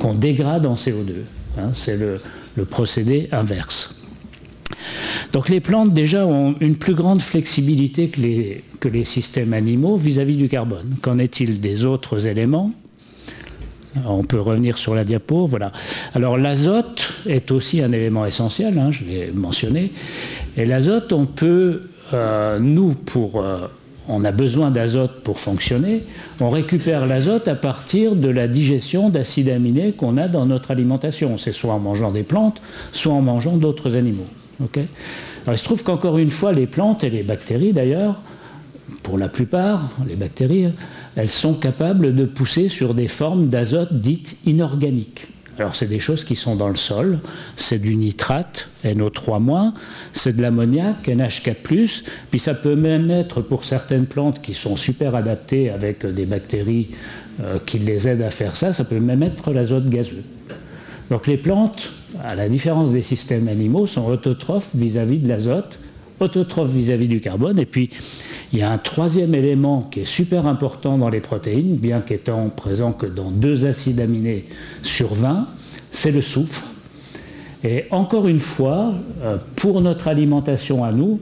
qu'on 0.00 0.14
dégrade 0.14 0.66
en 0.66 0.74
CO2. 0.74 1.12
Hein. 1.58 1.70
C'est 1.74 1.96
le 1.96 2.64
procédé 2.64 3.28
inverse. 3.30 4.01
Donc 5.32 5.48
les 5.48 5.60
plantes 5.60 5.92
déjà 5.92 6.26
ont 6.26 6.54
une 6.60 6.76
plus 6.76 6.94
grande 6.94 7.22
flexibilité 7.22 8.08
que 8.08 8.88
les, 8.88 9.04
systèmes 9.04 9.54
animaux 9.54 9.96
vis-à-vis 9.96 10.36
du 10.36 10.48
carbone. 10.48 10.96
Qu'en 11.00 11.18
est-il 11.18 11.60
des 11.60 11.84
autres 11.84 12.26
éléments? 12.26 12.70
On 14.06 14.24
peut 14.24 14.40
revenir 14.40 14.78
sur 14.78 14.94
la 14.94 15.04
diapo, 15.04 15.46
voilà. 15.46 15.70
Alors 16.14 16.38
l'azote 16.38 17.12
est 17.26 17.50
aussi 17.50 17.82
un 17.82 17.92
élément 17.92 18.24
essentiel, 18.24 18.78
hein, 18.78 18.90
je 18.90 19.04
l'ai 19.04 19.30
mentionné. 19.34 19.92
Et 20.56 20.64
l'azote, 20.64 21.12
on 21.12 21.26
peut, 21.26 21.82
euh, 22.14 22.58
nous, 22.58 22.94
pour, 22.94 23.42
euh, 23.42 23.66
on 24.08 24.24
a 24.24 24.32
besoin 24.32 24.70
d'azote 24.70 25.22
pour 25.22 25.38
fonctionner. 25.40 26.04
On 26.40 26.48
récupère 26.48 27.06
l'azote 27.06 27.48
à 27.48 27.54
partir 27.54 28.16
de 28.16 28.28
la 28.28 28.48
digestion 28.48 29.10
d'acides 29.10 29.50
aminés 29.50 29.92
qu'on 29.92 30.16
a 30.16 30.26
dans 30.26 30.46
notre 30.46 30.70
alimentation. 30.70 31.36
C'est 31.36 31.52
soit 31.52 31.74
en 31.74 31.78
mangeant 31.78 32.12
des 32.12 32.22
plantes, 32.22 32.62
soit 32.92 33.12
en 33.12 33.22
mangeant 33.22 33.56
d'autres 33.56 33.94
animaux 33.94 34.26
il 34.60 35.58
se 35.58 35.64
trouve 35.64 35.82
qu'encore 35.82 36.18
une 36.18 36.30
fois, 36.30 36.52
les 36.52 36.66
plantes 36.66 37.04
et 37.04 37.10
les 37.10 37.22
bactéries 37.22 37.72
d'ailleurs, 37.72 38.20
pour 39.02 39.18
la 39.18 39.28
plupart, 39.28 39.90
les 40.06 40.16
bactéries, 40.16 40.72
elles 41.16 41.28
sont 41.28 41.54
capables 41.54 42.14
de 42.14 42.24
pousser 42.24 42.68
sur 42.68 42.94
des 42.94 43.08
formes 43.08 43.48
d'azote 43.48 43.92
dites 43.92 44.36
inorganiques. 44.46 45.28
Alors 45.58 45.74
c'est 45.74 45.86
des 45.86 46.00
choses 46.00 46.24
qui 46.24 46.34
sont 46.34 46.56
dans 46.56 46.68
le 46.68 46.76
sol, 46.76 47.18
c'est 47.56 47.78
du 47.78 47.96
nitrate, 47.96 48.70
NO3-, 48.84 49.72
c'est 50.12 50.34
de 50.34 50.40
l'ammoniac, 50.40 51.06
NH4+, 51.06 52.02
puis 52.30 52.40
ça 52.40 52.54
peut 52.54 52.74
même 52.74 53.10
être 53.10 53.42
pour 53.42 53.64
certaines 53.64 54.06
plantes 54.06 54.40
qui 54.40 54.54
sont 54.54 54.76
super 54.76 55.14
adaptées 55.14 55.68
avec 55.68 56.06
des 56.06 56.24
bactéries 56.24 56.88
euh, 57.42 57.58
qui 57.64 57.78
les 57.78 58.08
aident 58.08 58.22
à 58.22 58.30
faire 58.30 58.56
ça, 58.56 58.72
ça 58.72 58.84
peut 58.84 58.98
même 58.98 59.22
être 59.22 59.52
l'azote 59.52 59.88
gazeux. 59.90 60.24
Donc 61.12 61.26
les 61.26 61.36
plantes, 61.36 61.90
à 62.24 62.34
la 62.34 62.48
différence 62.48 62.90
des 62.90 63.02
systèmes 63.02 63.46
animaux, 63.46 63.86
sont 63.86 64.06
autotrophes 64.06 64.70
vis-à-vis 64.74 65.18
de 65.18 65.28
l'azote, 65.28 65.78
autotrophes 66.20 66.70
vis-à-vis 66.70 67.06
du 67.06 67.20
carbone. 67.20 67.58
Et 67.58 67.66
puis, 67.66 67.90
il 68.50 68.60
y 68.60 68.62
a 68.62 68.70
un 68.70 68.78
troisième 68.78 69.34
élément 69.34 69.82
qui 69.90 70.00
est 70.00 70.04
super 70.06 70.46
important 70.46 70.96
dans 70.96 71.10
les 71.10 71.20
protéines, 71.20 71.76
bien 71.76 72.00
qu'étant 72.00 72.48
présent 72.48 72.92
que 72.92 73.04
dans 73.04 73.30
deux 73.30 73.66
acides 73.66 74.00
aminés 74.00 74.46
sur 74.82 75.12
20, 75.12 75.48
c'est 75.90 76.12
le 76.12 76.22
soufre. 76.22 76.70
Et 77.62 77.84
encore 77.90 78.26
une 78.26 78.40
fois, 78.40 78.94
euh, 79.22 79.36
pour 79.56 79.82
notre 79.82 80.08
alimentation 80.08 80.82
à 80.82 80.92
nous, 80.92 81.20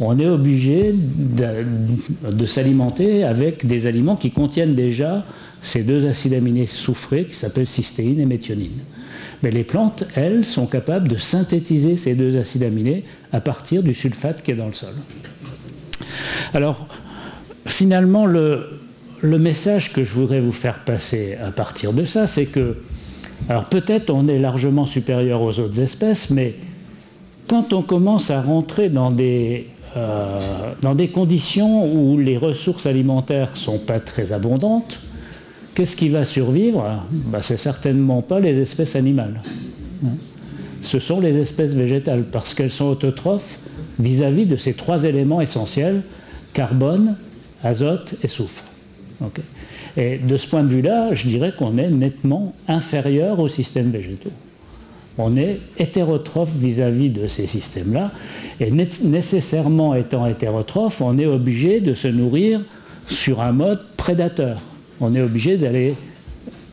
on 0.00 0.18
est 0.18 0.28
obligé 0.28 0.92
de, 0.92 2.30
de 2.30 2.44
s'alimenter 2.44 3.24
avec 3.24 3.66
des 3.66 3.86
aliments 3.86 4.16
qui 4.16 4.32
contiennent 4.32 4.74
déjà 4.74 5.24
ces 5.62 5.82
deux 5.82 6.04
acides 6.06 6.34
aminés 6.34 6.66
soufrés 6.66 7.24
qui 7.24 7.34
s'appellent 7.34 7.66
cystéine 7.66 8.20
et 8.20 8.26
méthionine. 8.26 8.80
Mais 9.42 9.50
les 9.50 9.64
plantes, 9.64 10.04
elles, 10.14 10.44
sont 10.44 10.66
capables 10.66 11.08
de 11.08 11.16
synthétiser 11.16 11.96
ces 11.96 12.14
deux 12.14 12.38
acides 12.38 12.62
aminés 12.62 13.04
à 13.32 13.40
partir 13.40 13.82
du 13.82 13.94
sulfate 13.94 14.42
qui 14.42 14.50
est 14.50 14.54
dans 14.54 14.66
le 14.66 14.72
sol. 14.72 14.94
Alors, 16.52 16.86
finalement, 17.66 18.26
le, 18.26 18.68
message 19.22 19.92
que 19.92 20.04
je 20.04 20.12
voudrais 20.14 20.40
vous 20.40 20.52
faire 20.52 20.80
passer 20.80 21.36
à 21.42 21.50
partir 21.50 21.92
de 21.92 22.04
ça, 22.04 22.26
c'est 22.26 22.46
que, 22.46 22.76
alors 23.48 23.66
peut-être 23.66 24.10
on 24.10 24.28
est 24.28 24.38
largement 24.38 24.84
supérieur 24.84 25.42
aux 25.42 25.58
autres 25.58 25.80
espèces, 25.80 26.30
mais 26.30 26.56
quand 27.48 27.72
on 27.72 27.82
commence 27.82 28.30
à 28.30 28.42
rentrer 28.42 28.88
dans 28.88 29.10
des, 29.10 29.68
euh, 29.96 30.72
dans 30.82 30.94
des 30.94 31.08
conditions 31.08 31.92
où 31.92 32.18
les 32.18 32.36
ressources 32.36 32.86
alimentaires 32.86 33.50
ne 33.52 33.58
sont 33.58 33.78
pas 33.78 34.00
très 34.00 34.32
abondantes, 34.32 35.00
Qu'est-ce 35.80 35.96
qui 35.96 36.10
va 36.10 36.26
survivre? 36.26 36.84
Bah, 37.10 37.40
Ce 37.40 37.54
n'est 37.54 37.58
certainement 37.58 38.20
pas 38.20 38.38
les 38.38 38.60
espèces 38.60 38.96
animales. 38.96 39.40
Hein? 40.04 40.10
Ce 40.82 40.98
sont 40.98 41.20
les 41.20 41.38
espèces 41.38 41.72
végétales, 41.72 42.24
parce 42.30 42.52
qu'elles 42.52 42.70
sont 42.70 42.84
autotrophes 42.84 43.58
vis-à-vis 43.98 44.44
de 44.44 44.56
ces 44.56 44.74
trois 44.74 45.04
éléments 45.04 45.40
essentiels, 45.40 46.02
carbone, 46.52 47.16
azote 47.64 48.14
et 48.22 48.28
soufre. 48.28 48.64
et 49.96 50.18
de 50.18 50.36
ce 50.36 50.48
point 50.48 50.64
de 50.64 50.68
vue-là, 50.68 51.14
je 51.14 51.26
dirais 51.26 51.54
qu'on 51.58 51.78
est 51.78 51.88
nettement 51.88 52.54
inférieur 52.68 53.40
aux 53.40 53.48
systèmes 53.48 53.90
végétaux. 53.90 54.32
On 55.16 55.34
est 55.38 55.60
hétérotrophe 55.78 56.52
vis-à-vis 56.54 57.08
de 57.08 57.26
ces 57.26 57.46
systèmes-là, 57.46 58.12
et 58.60 58.70
nécessairement 58.70 59.94
étant 59.94 60.26
hétérotrophe, 60.26 61.00
on 61.00 61.16
est 61.16 61.24
obligé 61.24 61.80
de 61.80 61.94
se 61.94 62.08
nourrir 62.08 62.60
sur 63.06 63.40
un 63.40 63.52
mode 63.52 63.80
prédateur 63.96 64.60
on 65.00 65.14
est 65.14 65.22
obligé 65.22 65.56
d'aller 65.56 65.94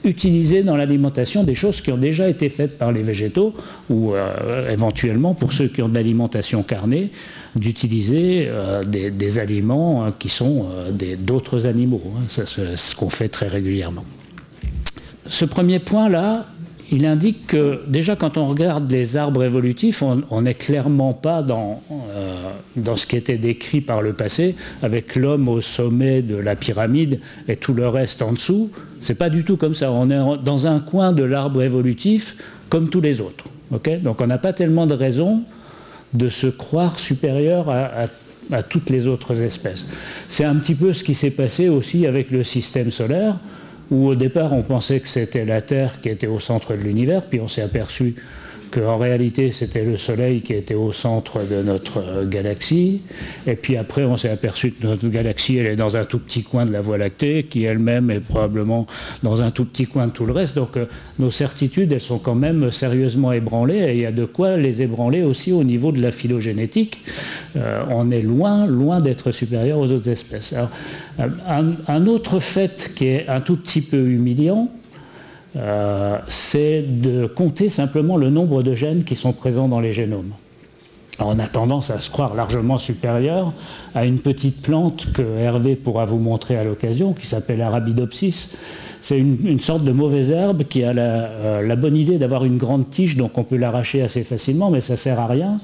utiliser 0.03 0.63
dans 0.63 0.75
l'alimentation 0.75 1.43
des 1.43 1.55
choses 1.55 1.81
qui 1.81 1.91
ont 1.91 1.97
déjà 1.97 2.29
été 2.29 2.49
faites 2.49 2.77
par 2.77 2.91
les 2.91 3.01
végétaux 3.01 3.53
ou 3.89 4.13
euh, 4.13 4.71
éventuellement 4.71 5.33
pour 5.33 5.53
ceux 5.53 5.67
qui 5.67 5.81
ont 5.81 5.89
de 5.89 5.95
l'alimentation 5.95 6.63
carnée 6.63 7.11
d'utiliser 7.55 8.47
euh, 8.49 8.83
des, 8.83 9.39
aliments 9.39 10.05
hein, 10.05 10.13
qui 10.17 10.29
sont 10.29 10.67
euh, 10.71 11.15
d'autres 11.17 11.65
animaux. 11.65 12.01
Hein. 12.15 12.23
c'est 12.29 12.45
ce 12.47 12.95
qu'on 12.95 13.09
fait 13.09 13.29
très 13.29 13.47
régulièrement. 13.47 14.05
Ce 15.25 15.43
premier 15.43 15.79
point-là, 15.79 16.45
il 16.91 17.05
indique 17.05 17.47
que 17.47 17.81
déjà 17.87 18.15
quand 18.15 18.37
on 18.37 18.47
regarde 18.47 18.89
les 18.91 19.17
arbres 19.17 19.43
évolutifs, 19.43 20.01
on 20.03 20.41
n'est 20.41 20.53
clairement 20.53 21.13
pas 21.13 21.41
dans, 21.41 21.81
euh, 21.91 22.51
dans 22.75 22.95
ce 22.95 23.05
qui 23.07 23.17
était 23.17 23.37
décrit 23.37 23.81
par 23.81 24.01
le 24.01 24.13
passé, 24.13 24.55
avec 24.81 25.15
l'homme 25.15 25.49
au 25.49 25.61
sommet 25.61 26.21
de 26.21 26.35
la 26.35 26.55
pyramide 26.55 27.19
et 27.47 27.55
tout 27.55 27.73
le 27.73 27.87
reste 27.87 28.21
en 28.21 28.33
dessous. 28.33 28.71
C'est 29.01 29.15
pas 29.15 29.29
du 29.29 29.43
tout 29.43 29.57
comme 29.57 29.75
ça. 29.75 29.91
On 29.91 30.09
est 30.09 30.43
dans 30.43 30.67
un 30.67 30.79
coin 30.79 31.11
de 31.11 31.23
l'arbre 31.23 31.61
évolutif 31.61 32.37
comme 32.69 32.89
tous 32.89 33.01
les 33.01 33.21
autres. 33.21 33.45
Donc 33.71 34.21
on 34.21 34.27
n'a 34.27 34.37
pas 34.37 34.53
tellement 34.53 34.87
de 34.87 34.93
raison 34.93 35.41
de 36.13 36.29
se 36.29 36.47
croire 36.47 36.99
supérieur 36.99 37.69
à 37.69 38.63
toutes 38.63 38.89
les 38.89 39.07
autres 39.07 39.41
espèces. 39.41 39.87
C'est 40.29 40.45
un 40.45 40.55
petit 40.55 40.75
peu 40.75 40.93
ce 40.93 41.03
qui 41.03 41.13
s'est 41.13 41.31
passé 41.31 41.67
aussi 41.67 42.07
avec 42.07 42.31
le 42.31 42.43
système 42.43 42.91
solaire 42.91 43.35
où 43.91 44.07
au 44.07 44.15
départ 44.15 44.53
on 44.53 44.63
pensait 44.63 44.99
que 44.99 45.07
c'était 45.07 45.45
la 45.45 45.61
Terre 45.61 45.99
qui 46.01 46.09
était 46.09 46.27
au 46.27 46.39
centre 46.39 46.73
de 46.73 46.81
l'univers, 46.81 47.25
puis 47.25 47.39
on 47.39 47.47
s'est 47.47 47.61
aperçu 47.61 48.15
qu'en 48.71 48.97
réalité 48.97 49.51
c'était 49.51 49.83
le 49.83 49.97
Soleil 49.97 50.41
qui 50.41 50.53
était 50.53 50.75
au 50.75 50.91
centre 50.91 51.39
de 51.43 51.61
notre 51.61 51.99
euh, 51.99 52.25
galaxie. 52.27 53.01
Et 53.45 53.55
puis 53.55 53.77
après 53.77 54.03
on 54.03 54.17
s'est 54.17 54.29
aperçu 54.29 54.71
que 54.71 54.85
notre 54.85 55.07
galaxie 55.07 55.57
elle 55.57 55.67
est 55.67 55.75
dans 55.75 55.97
un 55.97 56.05
tout 56.05 56.19
petit 56.19 56.43
coin 56.43 56.65
de 56.65 56.71
la 56.71 56.81
Voie 56.81 56.97
lactée, 56.97 57.43
qui 57.43 57.63
elle-même 57.63 58.11
est 58.11 58.19
probablement 58.19 58.85
dans 59.23 59.41
un 59.41 59.51
tout 59.51 59.65
petit 59.65 59.85
coin 59.85 60.07
de 60.07 60.11
tout 60.11 60.25
le 60.25 60.33
reste. 60.33 60.55
Donc 60.55 60.77
euh, 60.77 60.85
nos 61.19 61.31
certitudes 61.31 61.91
elles 61.91 62.01
sont 62.01 62.19
quand 62.19 62.35
même 62.35 62.71
sérieusement 62.71 63.31
ébranlées 63.31 63.79
et 63.79 63.93
il 63.93 63.99
y 63.99 64.05
a 64.05 64.11
de 64.11 64.25
quoi 64.25 64.57
les 64.57 64.81
ébranler 64.81 65.23
aussi 65.23 65.51
au 65.51 65.63
niveau 65.63 65.91
de 65.91 66.01
la 66.01 66.11
phylogénétique. 66.11 66.99
Euh, 67.55 67.83
on 67.89 68.11
est 68.11 68.21
loin, 68.21 68.65
loin 68.65 69.01
d'être 69.01 69.31
supérieur 69.31 69.79
aux 69.79 69.91
autres 69.91 70.09
espèces. 70.09 70.53
un 71.17 72.05
autre 72.07 72.39
fait 72.39 72.91
qui 72.95 73.07
est 73.07 73.27
un 73.27 73.41
tout 73.41 73.57
petit 73.57 73.81
peu 73.81 73.97
humiliant, 73.97 74.69
euh, 75.57 76.17
c'est 76.27 76.83
de 76.87 77.25
compter 77.25 77.69
simplement 77.69 78.15
le 78.17 78.29
nombre 78.29 78.61
de 78.61 78.75
gènes 78.75 79.03
qui 79.03 79.15
sont 79.15 79.33
présents 79.33 79.67
dans 79.67 79.79
les 79.79 79.91
génomes. 79.91 80.31
on 81.19 81.39
a 81.39 81.47
tendance 81.47 81.89
à 81.89 81.99
se 81.99 82.11
croire 82.11 82.35
largement 82.35 82.77
supérieur 82.77 83.53
à 83.95 84.05
une 84.05 84.19
petite 84.19 84.61
plante 84.61 85.11
que 85.13 85.21
Hervé 85.21 85.75
pourra 85.75 86.05
vous 86.05 86.19
montrer 86.19 86.57
à 86.57 86.63
l'occasion, 86.63 87.13
qui 87.13 87.25
s'appelle 87.25 87.61
Arabidopsis. 87.61 88.51
C'est 89.01 89.17
une, 89.17 89.59
sorte 89.59 89.85
de 89.85 89.93
mauvaise 89.93 90.31
herbe 90.31 90.63
qui 90.65 90.83
a 90.83 90.91
la, 90.91 91.01
euh, 91.01 91.61
la 91.65 91.75
bonne 91.77 91.95
idée 91.95 92.17
d'avoir 92.17 92.43
une 92.43 92.57
grande 92.57 92.89
tige, 92.89 93.15
donc 93.15 93.37
on 93.37 93.43
peut 93.43 93.55
l'arracher 93.55 94.01
assez 94.01 94.23
facilement, 94.23 94.69
mais 94.69 94.81
ça 94.81 94.93
ne 94.93 94.97
sert 94.97 95.19
à 95.19 95.27
rien. 95.27 95.59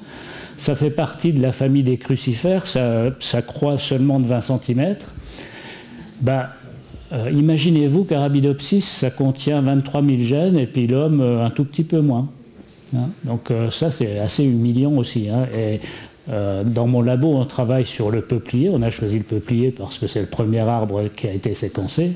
ça 0.56 0.74
fait 0.74 0.90
partie 0.90 1.32
de 1.32 1.42
la 1.42 1.52
famille 1.52 1.82
des 1.82 1.98
crucifères, 1.98 2.66
ça, 2.66 3.42
croît 3.42 3.78
seulement 3.78 4.18
de 4.18 4.26
20 4.26 4.40
cm. 4.40 4.96
Euh, 7.12 7.30
imaginez-vous 7.30 8.04
qu'Arabidopsis, 8.04 8.84
ça 8.84 9.10
contient 9.10 9.60
23 9.60 10.02
000 10.02 10.22
gènes 10.22 10.58
et 10.58 10.66
puis 10.66 10.86
l'homme 10.86 11.20
un 11.20 11.50
tout 11.50 11.64
petit 11.64 11.84
peu 11.84 12.00
moins. 12.00 12.28
Hein. 12.96 13.08
Donc 13.24 13.52
ça, 13.70 13.90
c'est 13.90 14.18
assez 14.18 14.44
humiliant 14.44 14.92
aussi. 14.92 15.28
Hein. 15.28 15.46
Et 15.56 15.80
dans 16.64 16.86
mon 16.86 17.02
labo, 17.02 17.34
on 17.34 17.44
travaille 17.44 17.84
sur 17.84 18.10
le 18.10 18.22
peuplier. 18.22 18.70
On 18.70 18.82
a 18.82 18.90
choisi 18.90 19.18
le 19.18 19.24
peuplier 19.24 19.70
parce 19.70 19.98
que 19.98 20.06
c'est 20.06 20.20
le 20.20 20.26
premier 20.26 20.60
arbre 20.60 21.02
qui 21.14 21.26
a 21.26 21.32
été 21.32 21.54
séquencé. 21.54 22.12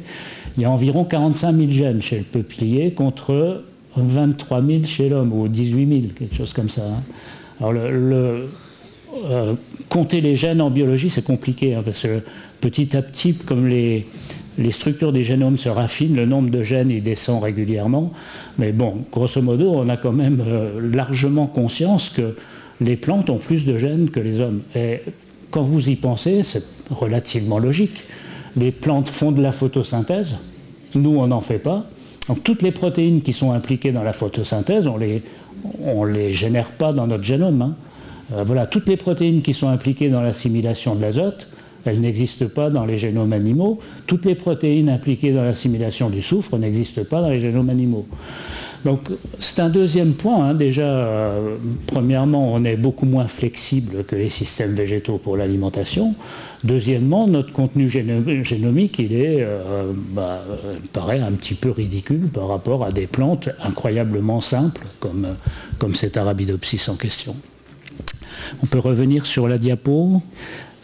Il 0.57 0.62
y 0.62 0.64
a 0.64 0.71
environ 0.71 1.04
45 1.04 1.54
000 1.54 1.71
gènes 1.71 2.02
chez 2.02 2.18
le 2.18 2.25
peuplier 2.25 2.92
contre 2.92 3.62
23 3.97 4.62
000 4.62 4.85
chez 4.85 5.09
l'homme, 5.09 5.33
ou 5.33 5.49
18 5.49 5.88
000, 5.88 6.00
quelque 6.18 6.35
chose 6.35 6.52
comme 6.52 6.68
ça. 6.68 6.83
Hein. 6.83 7.02
Alors 7.61 7.73
le, 7.73 8.49
euh, 9.25 9.54
compter 9.88 10.21
les 10.21 10.37
gènes 10.37 10.61
en 10.61 10.71
biologie, 10.71 11.11
c'est 11.11 11.25
compliqué, 11.25 11.76
parce 11.85 12.02
que 12.02 12.21
petit 12.61 12.97
à 12.97 13.02
petit, 13.02 13.35
comme 13.35 13.66
les, 13.66 14.07
les 14.58 14.72
structures 14.72 15.12
des 15.12 15.22
génomes 15.22 15.56
se 15.56 15.68
raffinent, 15.68 16.16
le 16.16 16.26
nombre 16.26 16.50
de 16.50 16.62
gènes 16.62 16.90
il 16.90 17.02
descend 17.02 17.42
régulièrement. 17.42 18.12
Mais 18.58 18.72
bon, 18.72 18.96
grosso 19.12 19.40
modo, 19.40 19.70
on 19.70 19.88
a 19.88 19.96
quand 19.96 20.12
même 20.12 20.42
euh, 20.46 20.92
largement 20.92 21.46
conscience 21.46 22.10
que 22.10 22.34
les 22.80 22.96
plantes 22.96 23.30
ont 23.30 23.38
plus 23.38 23.64
de 23.64 23.78
gènes 23.78 24.10
que 24.10 24.20
les 24.20 24.40
hommes. 24.40 24.62
Et 24.74 25.00
quand 25.50 25.62
vous 25.62 25.88
y 25.88 25.96
pensez, 25.96 26.42
c'est 26.42 26.64
relativement 26.90 27.58
logique. 27.58 28.02
Les 28.56 28.72
plantes 28.72 29.08
font 29.08 29.32
de 29.32 29.40
la 29.40 29.52
photosynthèse, 29.52 30.34
nous 30.94 31.18
on 31.18 31.28
n'en 31.28 31.40
fait 31.40 31.58
pas. 31.58 31.86
Donc 32.28 32.42
toutes 32.42 32.62
les 32.62 32.72
protéines 32.72 33.22
qui 33.22 33.32
sont 33.32 33.52
impliquées 33.52 33.92
dans 33.92 34.02
la 34.02 34.12
photosynthèse, 34.12 34.86
on 34.86 34.96
les, 34.96 35.22
on 35.82 36.04
les 36.04 36.32
génère 36.32 36.70
pas 36.70 36.92
dans 36.92 37.06
notre 37.06 37.24
génome. 37.24 37.62
Hein. 37.62 37.74
Euh, 38.34 38.44
voilà, 38.44 38.66
toutes 38.66 38.88
les 38.88 38.96
protéines 38.96 39.42
qui 39.42 39.54
sont 39.54 39.68
impliquées 39.68 40.08
dans 40.08 40.20
l'assimilation 40.20 40.94
de 40.94 41.02
l'azote, 41.02 41.48
elles 41.85 42.00
n'existent 42.00 42.49
pas 42.49 42.70
dans 42.70 42.85
les 42.85 42.99
génomes 42.99 43.32
animaux. 43.32 43.78
Toutes 44.06 44.25
les 44.25 44.35
protéines 44.35 44.88
impliquées 44.88 45.32
dans 45.32 45.44
l'assimilation 45.44 46.11
du 46.11 46.23
soufre 46.23 46.56
n'existent 46.58 47.04
pas 47.04 47.20
dans 47.20 47.30
les 47.30 47.40
génomes 47.40 47.70
animaux. 47.70 48.06
Donc 48.85 49.11
c'est 49.38 49.61
un 49.61 49.70
deuxième 49.70 50.14
point. 50.14 50.50
Hein. 50.50 50.54
Déjà, 50.54 50.82
euh, 50.82 51.56
premièrement, 51.87 52.52
on 52.52 52.64
est 52.64 52.76
beaucoup 52.76 53.06
moins 53.06 53.26
flexible 53.26 54.04
que 54.04 54.14
les 54.14 54.28
systèmes 54.28 54.75
végétaux 54.75 55.18
pour 55.18 55.37
l'alimentation. 55.37 56.14
Deuxièmement, 56.64 57.26
notre 57.26 57.52
contenu 57.52 57.88
génomique, 57.88 58.99
il 58.99 59.14
est, 59.14 59.42
euh, 59.42 59.92
bah, 60.12 60.44
paraît 60.92 61.20
un 61.20 61.32
petit 61.32 61.54
peu 61.54 61.70
ridicule 61.70 62.28
par 62.28 62.49
rapport 62.49 62.85
à 62.85 62.92
des 62.92 63.06
plantes 63.06 63.49
incroyablement 63.62 64.40
simples 64.40 64.87
comme, 65.00 65.28
comme 65.78 65.94
cet 65.94 66.16
Arabidopsis 66.16 66.88
en 66.88 66.94
question. 66.94 67.35
On 68.62 68.66
peut 68.66 68.78
revenir 68.78 69.26
sur 69.26 69.49
la 69.49 69.58
diapo. 69.58 70.23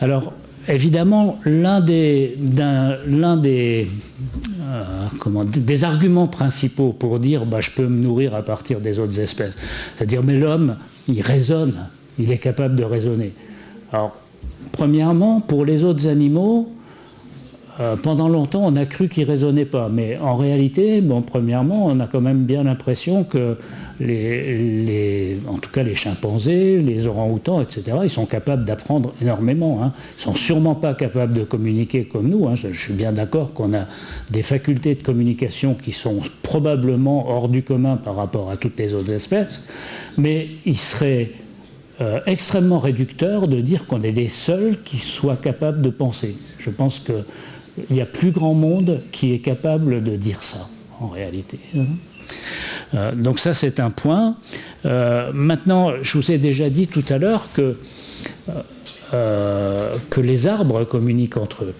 Alors, 0.01 0.33
évidemment, 0.69 1.39
l'un 1.45 1.81
des, 1.81 2.37
euh, 2.59 2.97
des 5.45 5.85
arguments 5.85 6.27
principaux 6.27 6.93
pour 6.93 7.19
dire 7.19 7.47
bah, 7.47 7.61
je 7.61 7.71
peux 7.71 7.87
me 7.87 8.03
nourrir 8.03 8.35
à 8.35 8.43
partir 8.43 8.81
des 8.81 8.99
autres 8.99 9.19
espèces, 9.21 9.57
c'est-à-dire 9.97 10.23
mais 10.23 10.39
l'homme, 10.39 10.77
il 11.09 11.21
raisonne, 11.21 11.75
il 12.19 12.31
est 12.31 12.39
capable 12.39 12.77
de 12.77 12.85
raisonner. 12.85 13.33
Alors, 13.93 14.17
premièrement, 14.73 15.41
pour 15.41 15.65
les 15.65 15.85
autres 15.85 16.09
animaux, 16.09 16.73
euh, 17.81 17.97
pendant 17.97 18.29
longtemps, 18.29 18.63
on 18.65 18.77
a 18.77 18.87
cru 18.87 19.09
qu'ils 19.09 19.25
ne 19.25 19.31
raisonnaient 19.31 19.65
pas. 19.65 19.89
Mais 19.91 20.19
en 20.19 20.37
réalité, 20.37 21.01
bon, 21.01 21.23
premièrement, 21.23 21.87
on 21.87 21.99
a 22.01 22.07
quand 22.07 22.21
même 22.21 22.45
bien 22.45 22.65
l'impression 22.65 23.25
que 23.25 23.57
les, 24.01 25.39
en 25.47 25.59
tout 25.59 25.71
cas 25.71 25.83
les 25.83 25.95
chimpanzés, 25.95 26.79
les 26.79 27.07
orang-outans, 27.07 27.61
etc., 27.61 27.99
ils 28.05 28.11
sont 28.11 28.27
capables 28.27 28.65
d'apprendre 28.65 29.13
énormément. 29.21 29.81
Hein. 29.83 29.93
Ils 30.17 30.21
ne 30.21 30.23
sont 30.23 30.35
sûrement 30.35 30.75
pas 30.75 30.95
capables 30.95 31.33
de 31.33 31.45
communiquer 31.45 32.05
comme 32.05 32.29
nous. 32.29 32.47
Hein. 32.47 32.55
Je, 32.55 32.73
suis 32.73 32.95
bien 32.95 33.13
d'accord 33.13 33.53
qu'on 33.55 33.75
a 33.75 33.87
des 34.31 34.43
facultés 34.43 34.95
de 34.95 35.03
communication 35.03 35.75
qui 35.75 35.93
sont 35.93 36.21
probablement 36.43 37.29
hors 37.29 37.49
du 37.49 37.63
commun 37.63 37.97
par 37.97 38.17
rapport 38.17 38.51
à 38.51 38.57
toutes 38.57 38.79
les 38.79 38.95
autres 38.95 39.13
espèces, 39.13 39.63
mais 40.19 40.49
il 40.67 40.77
serait 40.77 41.33
euh, 42.01 42.21
extrêmement 42.27 42.81
réducteur 42.81 43.47
de 43.47 43.61
dire 43.61 43.87
qu'on 43.87 44.03
est 44.03 44.13
les 44.13 44.29
seuls 44.29 44.79
qui 44.85 44.99
soient 44.99 45.37
capables 45.37 45.81
de 45.81 45.91
penser. 45.91 46.37
Je 46.59 46.71
pense 46.71 46.99
qu'il 47.75 47.97
y 47.97 48.01
a 48.01 48.07
plus 48.07 48.31
grand 48.31 48.55
monde 48.55 49.01
qui 49.13 49.33
est 49.33 49.39
capable 49.39 50.03
de 50.03 50.17
dire 50.17 50.43
ça, 50.43 50.69
en 51.01 51.09
réalité. 51.09 51.59
Hein. 51.77 51.85
Euh, 52.95 53.13
donc 53.15 53.39
ça, 53.39 53.55
c'est 53.55 53.81
un 53.81 53.91
point. 53.91 54.37
Euh, 54.87 55.31
maintenant, 55.33 55.93
je 56.03 56.19
vous 56.19 56.31
ai 56.31 56.39
déjà 56.39 56.71
dit 56.71 56.87
tout 56.87 57.05
à 57.09 57.19
l'heure 57.19 57.49
que, 57.53 57.77
euh, 59.13 59.95
que 60.11 60.21
les 60.21 60.47
arbres 60.47 60.85
communiquent 60.85 61.37
entre 61.37 61.65
eux. 61.65 61.75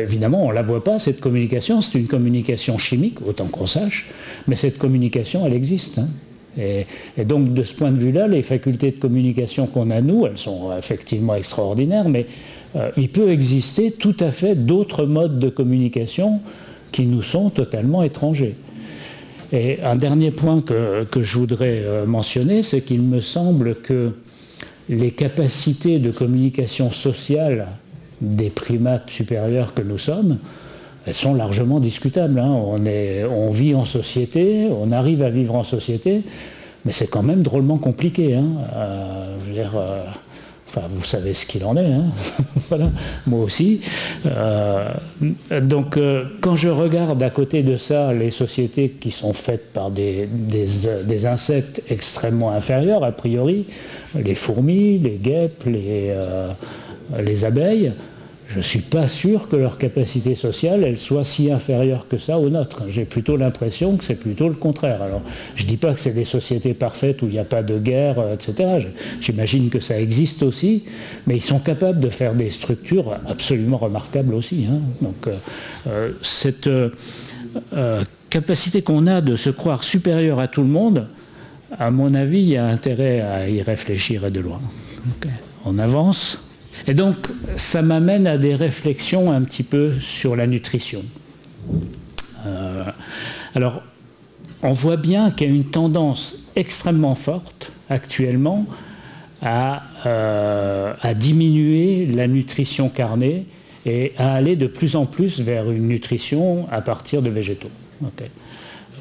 évidemment, 0.00 0.44
on 0.44 0.50
ne 0.50 0.54
la 0.54 0.62
voit 0.62 0.84
pas, 0.84 0.98
cette 0.98 1.20
communication, 1.20 1.80
c'est 1.80 1.98
une 1.98 2.06
communication 2.06 2.78
chimique, 2.78 3.18
autant 3.26 3.46
qu'on 3.46 3.66
sache, 3.66 4.10
mais 4.46 4.56
cette 4.56 4.78
communication, 4.78 5.46
elle 5.46 5.54
existe. 5.54 5.98
Hein. 5.98 6.08
Et, 6.58 7.24
donc, 7.24 7.54
de 7.54 7.62
ce 7.62 7.72
point 7.72 7.92
de 7.92 7.98
vue-là, 7.98 8.26
les 8.26 8.42
facultés 8.42 8.90
de 8.90 8.96
communication 8.96 9.66
qu'on 9.66 9.90
a, 9.90 10.00
nous, 10.00 10.26
elles 10.26 10.38
sont 10.38 10.76
effectivement 10.76 11.36
extraordinaires, 11.36 12.08
mais 12.08 12.26
il 12.96 13.08
peut 13.08 13.30
exister 13.30 13.90
tout 13.90 14.16
à 14.20 14.30
fait 14.30 14.54
d'autres 14.54 15.06
modes 15.06 15.38
de 15.38 15.48
communication 15.48 16.40
qui 16.92 17.06
nous 17.06 17.22
sont 17.22 17.50
totalement 17.50 18.02
étrangers. 18.02 18.56
Et 19.52 19.78
un 19.82 19.96
dernier 19.96 20.30
point 20.30 20.60
que, 20.60 21.22
je 21.22 21.38
voudrais 21.38 21.82
euh, 21.84 22.06
mentionner, 22.06 22.62
c'est 22.62 22.82
qu'il 22.82 23.02
me 23.02 23.20
semble 23.20 23.76
que 23.76 24.12
les 24.90 25.10
capacités 25.10 25.98
de 25.98 26.10
communication 26.10 26.90
sociale 26.90 27.68
des 28.20 28.50
primates 28.50 29.08
supérieurs 29.10 29.72
que 29.74 29.82
nous 29.82 29.96
sommes, 29.98 30.38
elles 31.06 31.14
sont 31.14 31.34
largement 31.34 31.80
discutables. 31.80 32.38
Hein. 32.38 32.50
On, 32.50 33.50
vit 33.50 33.74
en 33.74 33.84
société, 33.86 34.66
on 34.70 34.92
arrive 34.92 35.22
à 35.22 35.30
vivre 35.30 35.54
en 35.54 35.64
société, 35.64 36.22
mais 36.84 36.92
c'est 36.92 37.06
quand 37.08 37.22
même 37.22 37.42
drôlement 37.42 37.78
compliqué. 37.78 38.34
Hein. 38.34 38.48
Euh, 38.74 39.36
euh, 39.56 40.04
Enfin, 40.68 40.82
vous 40.90 41.04
savez 41.04 41.32
ce 41.32 41.46
qu'il 41.46 41.64
en 41.64 41.76
est, 41.78 41.92
hein. 41.92 42.04
moi 43.26 43.40
aussi. 43.40 43.80
Euh, 44.26 44.92
donc, 45.62 45.96
euh, 45.96 46.24
quand 46.42 46.56
je 46.56 46.68
regarde 46.68 47.22
à 47.22 47.30
côté 47.30 47.62
de 47.62 47.76
ça 47.76 48.12
les 48.12 48.30
sociétés 48.30 48.90
qui 48.90 49.10
sont 49.10 49.32
faites 49.32 49.72
par 49.72 49.90
des, 49.90 50.28
insectes 51.24 51.82
extrêmement 51.88 52.52
inférieurs, 52.52 53.02
a 53.02 53.12
priori, 53.12 53.64
les 54.14 54.34
fourmis, 54.34 54.98
les 54.98 55.16
guêpes, 55.16 55.64
les, 55.64 56.10
euh, 56.10 56.50
les 57.18 57.46
abeilles, 57.46 57.92
je 58.48 58.58
ne 58.58 58.62
suis 58.62 58.80
pas 58.80 59.06
sûr 59.08 59.48
que 59.48 59.56
leur 59.56 59.76
capacité 59.76 60.34
sociale, 60.34 60.82
elle 60.82 60.96
soit 60.96 61.24
si 61.24 61.52
inférieure 61.52 62.06
que 62.08 62.16
ça 62.16 62.38
aux 62.38 62.48
nôtres. 62.48 62.84
J'ai 62.88 63.04
plutôt 63.04 63.36
l'impression 63.36 63.98
que 63.98 64.04
c'est 64.04 64.14
plutôt 64.14 64.48
le 64.48 64.54
contraire. 64.54 65.02
Alors, 65.02 65.20
je 65.54 65.64
ne 65.64 65.68
dis 65.68 65.76
pas 65.76 65.92
que 65.92 66.00
c'est 66.00 66.14
des 66.14 66.24
sociétés 66.24 66.72
parfaites 66.72 67.20
où 67.20 67.26
il 67.26 67.32
n'y 67.32 67.38
a 67.38 67.44
pas 67.44 67.62
de 67.62 67.78
guerre, 67.78 68.18
euh, 68.18 68.34
etc. 68.34 68.88
J'imagine 69.20 69.68
que 69.68 69.80
ça 69.80 70.00
existe 70.00 70.42
aussi, 70.42 70.84
mais 71.26 71.36
ils 71.36 71.42
sont 71.42 71.58
capables 71.58 72.00
de 72.00 72.08
faire 72.08 72.32
des 72.34 72.48
structures 72.48 73.18
absolument 73.28 73.76
remarquables 73.76 74.32
aussi. 74.32 74.66
Hein. 74.70 74.80
Donc, 75.02 75.26
euh, 75.26 75.36
euh, 75.86 76.12
cette 76.22 76.70
capacité 78.30 78.80
qu'on 78.80 79.06
a 79.06 79.20
de 79.20 79.36
se 79.36 79.50
croire 79.50 79.84
supérieur 79.84 80.38
à 80.38 80.48
tout 80.48 80.62
le 80.62 80.68
monde, 80.68 81.06
à 81.78 81.90
mon 81.90 82.14
avis, 82.14 82.40
il 82.40 82.48
y 82.48 82.56
a 82.56 82.66
intérêt 82.66 83.20
à 83.20 83.46
y 83.46 83.60
réfléchir 83.60 84.24
et 84.24 84.30
de 84.30 84.40
loin. 84.40 84.60
On 85.66 85.78
avance. 85.78 86.40
Et 86.86 86.94
donc, 86.94 87.16
ça 87.56 87.82
m'amène 87.82 88.26
à 88.26 88.38
des 88.38 88.54
réflexions 88.54 89.30
un 89.32 89.42
petit 89.42 89.62
peu 89.62 89.92
sur 89.98 90.36
la 90.36 90.46
nutrition. 90.46 91.02
Euh, 92.46 92.84
alors, 93.54 93.82
on 94.62 94.72
voit 94.72 94.96
bien 94.96 95.30
qu'il 95.30 95.48
y 95.48 95.50
a 95.50 95.54
une 95.54 95.64
tendance 95.64 96.38
extrêmement 96.56 97.14
forte 97.14 97.72
actuellement 97.90 98.66
à, 99.42 99.82
euh, 100.06 100.94
diminuer 101.14 102.06
la 102.06 102.26
nutrition 102.26 102.88
carnée 102.88 103.46
et 103.86 104.12
à 104.18 104.34
aller 104.34 104.56
de 104.56 104.66
plus 104.66 104.96
en 104.96 105.06
plus 105.06 105.40
vers 105.40 105.70
une 105.70 105.88
nutrition 105.88 106.66
à 106.70 106.80
partir 106.80 107.22
de 107.22 107.30
végétaux. 107.30 107.70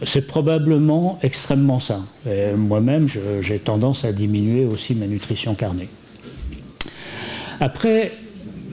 C'est 0.04 0.28
probablement 0.28 1.18
extrêmement 1.24 1.80
sain. 1.80 2.06
Moi-même, 2.56 3.08
j'ai 3.42 3.58
tendance 3.58 4.06
à 4.06 4.14
diminuer 4.14 4.64
aussi 4.66 4.94
ma 4.94 5.08
nutrition 5.08 5.56
carnée. 5.56 5.90
Après, 7.60 8.12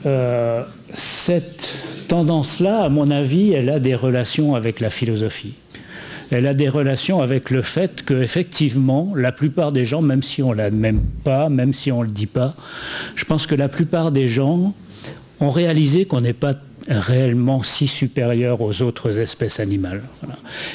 euh, 0.05 0.63
cette 0.93 1.77
tendance-là, 2.07 2.83
à 2.83 2.89
mon 2.89 3.09
avis, 3.09 3.51
elle 3.51 3.69
a 3.69 3.79
des 3.79 3.95
relations 3.95 4.55
avec 4.55 4.79
la 4.79 4.89
philosophie. 4.89 5.55
Elle 6.31 6.47
a 6.47 6.53
des 6.53 6.69
relations 6.69 7.21
avec 7.21 7.49
le 7.51 7.61
fait 7.61 8.03
qu'effectivement, 8.03 9.11
la 9.15 9.31
plupart 9.31 9.71
des 9.71 9.85
gens, 9.85 10.01
même 10.01 10.23
si 10.23 10.41
on 10.41 10.51
ne 10.51 10.55
l'admet 10.55 10.95
pas, 11.23 11.49
même 11.49 11.73
si 11.73 11.91
on 11.91 11.99
ne 11.99 12.05
le 12.05 12.11
dit 12.11 12.25
pas, 12.25 12.55
je 13.15 13.25
pense 13.25 13.47
que 13.47 13.55
la 13.55 13.69
plupart 13.69 14.11
des 14.11 14.27
gens 14.27 14.73
ont 15.39 15.49
réalisé 15.49 16.05
qu'on 16.05 16.21
n'est 16.21 16.33
pas 16.33 16.53
réellement 16.87 17.63
si 17.63 17.87
supérieur 17.87 18.61
aux 18.61 18.81
autres 18.81 19.19
espèces 19.19 19.59
animales. 19.59 20.03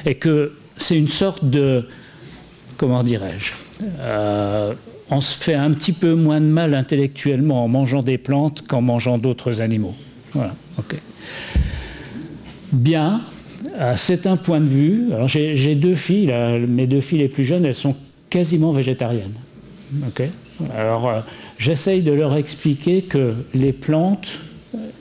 Et 0.04 0.16
que 0.16 0.52
c'est 0.76 0.96
une 0.96 1.08
sorte 1.08 1.44
de, 1.44 1.86
comment 2.76 3.02
dirais-je, 3.02 3.52
euh, 4.00 4.72
on 5.10 5.20
se 5.20 5.38
fait 5.38 5.54
un 5.54 5.72
petit 5.72 5.92
peu 5.92 6.14
moins 6.14 6.40
de 6.40 6.46
mal 6.46 6.74
intellectuellement 6.74 7.64
en 7.64 7.68
mangeant 7.68 8.02
des 8.02 8.18
plantes 8.18 8.66
qu'en 8.66 8.80
mangeant 8.80 9.18
d'autres 9.18 9.60
animaux. 9.60 9.94
Voilà, 10.32 10.54
ok. 10.78 10.96
Bien, 12.72 13.22
ah, 13.78 13.96
c'est 13.96 14.26
un 14.26 14.36
point 14.36 14.60
de 14.60 14.68
vue. 14.68 15.12
Alors 15.12 15.28
j'ai 15.28 15.74
deux 15.74 15.96
filles, 15.96 16.32
mes 16.68 16.86
deux 16.86 17.00
filles 17.00 17.18
les 17.18 17.28
plus 17.28 17.44
jeunes, 17.44 17.64
elles 17.64 17.74
sont 17.74 17.96
quasiment 18.28 18.72
végétariennes. 18.72 19.34
Ok. 20.06 20.22
Alors 20.76 21.08
euh, 21.08 21.20
j'essaye 21.58 22.02
de 22.02 22.12
leur 22.12 22.36
expliquer 22.36 23.02
que 23.02 23.34
les 23.54 23.72
plantes, 23.72 24.38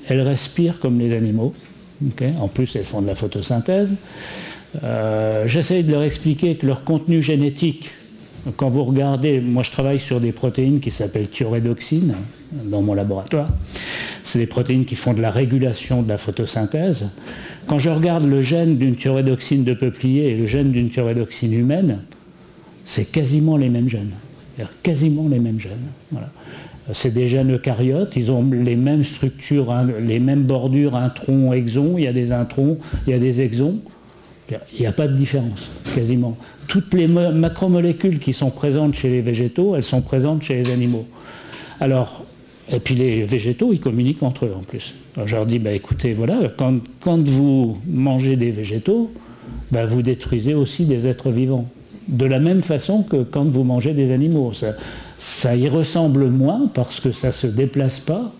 elles 0.07 0.21
respirent 0.21 0.79
comme 0.79 0.99
les 0.99 1.15
animaux. 1.15 1.53
En 2.39 2.47
plus, 2.47 2.75
elles 2.75 2.85
font 2.85 3.01
de 3.01 3.07
la 3.07 3.15
photosynthèse. 3.15 3.89
Euh, 4.83 5.47
j'essaye 5.47 5.83
de 5.83 5.91
leur 5.91 6.03
expliquer 6.03 6.55
que 6.55 6.65
leur 6.65 6.83
contenu 6.83 7.21
génétique, 7.21 7.91
quand 8.57 8.69
vous 8.69 8.83
regardez, 8.83 9.39
moi 9.39 9.63
je 9.63 9.71
travaille 9.71 9.99
sur 9.99 10.19
des 10.19 10.31
protéines 10.31 10.79
qui 10.79 10.91
s'appellent 10.91 11.29
thyroïdoxines 11.29 12.15
dans 12.51 12.81
mon 12.81 12.93
laboratoire. 12.93 13.49
C'est 14.23 14.39
des 14.39 14.47
protéines 14.47 14.85
qui 14.85 14.95
font 14.95 15.13
de 15.13 15.21
la 15.21 15.31
régulation 15.31 16.01
de 16.01 16.09
la 16.09 16.17
photosynthèse. 16.17 17.09
Quand 17.67 17.79
je 17.79 17.89
regarde 17.89 18.25
le 18.25 18.41
gène 18.41 18.77
d'une 18.77 18.95
thyroïdoxine 18.95 19.63
de 19.63 19.73
peuplier 19.73 20.31
et 20.31 20.35
le 20.35 20.45
gène 20.45 20.71
d'une 20.71 20.89
thyroïdoxine 20.89 21.53
humaine, 21.53 21.99
c'est 22.85 23.11
quasiment 23.11 23.57
les 23.57 23.69
mêmes 23.69 23.89
gènes. 23.89 24.13
Quasiment 24.83 25.27
les 25.27 25.39
mêmes 25.39 25.59
gènes. 25.59 26.19
C'est 26.91 27.13
des 27.13 27.27
gènes 27.27 27.53
eucaryotes, 27.53 28.15
ils 28.15 28.31
ont 28.31 28.43
les 28.51 28.75
mêmes 28.75 29.03
structures, 29.03 29.71
hein, 29.71 29.87
les 30.01 30.19
mêmes 30.19 30.43
bordures, 30.43 30.95
introns, 30.95 31.53
exons, 31.53 31.95
il 31.97 32.05
y 32.05 32.07
a 32.07 32.13
des 32.13 32.31
introns, 32.31 32.77
il 33.05 33.11
y 33.11 33.13
a 33.13 33.19
des 33.19 33.41
exons. 33.41 33.79
Il 34.73 34.81
n'y 34.81 34.87
a 34.87 34.91
pas 34.91 35.07
de 35.07 35.15
différence, 35.15 35.69
quasiment. 35.95 36.37
Toutes 36.67 36.93
les 36.93 37.07
macromolécules 37.07 38.19
qui 38.19 38.33
sont 38.33 38.49
présentes 38.49 38.93
chez 38.93 39.09
les 39.09 39.21
végétaux, 39.21 39.75
elles 39.75 39.83
sont 39.83 40.01
présentes 40.01 40.43
chez 40.43 40.61
les 40.63 40.71
animaux. 40.71 41.07
Alors, 41.79 42.23
et 42.71 42.79
puis 42.79 42.95
les 42.95 43.23
végétaux, 43.23 43.73
ils 43.73 43.79
communiquent 43.79 44.23
entre 44.23 44.45
eux 44.45 44.53
en 44.55 44.61
plus. 44.61 44.93
je 45.25 45.35
leur 45.35 45.45
dis, 45.45 45.59
bah, 45.59 45.71
écoutez, 45.71 46.13
voilà, 46.13 46.39
quand, 46.57 47.27
vous 47.27 47.77
mangez 47.87 48.35
des 48.35 48.51
végétaux, 48.51 49.11
bah, 49.71 49.85
vous 49.85 50.01
détruisez 50.01 50.53
aussi 50.53 50.85
des 50.85 51.07
êtres 51.07 51.31
vivants. 51.31 51.67
De 52.07 52.25
la 52.25 52.39
même 52.39 52.61
façon 52.61 53.03
que 53.03 53.23
quand 53.23 53.45
vous 53.45 53.63
mangez 53.63 53.93
des 53.93 54.11
animaux. 54.11 54.51
Ça, 55.17 55.55
y 55.55 55.67
ressemble 55.67 56.27
moins 56.27 56.69
parce 56.73 56.99
que 56.99 57.11
ça 57.11 57.27
ne 57.27 57.33
se 57.33 57.47
déplace 57.47 57.99
pas. 57.99 58.33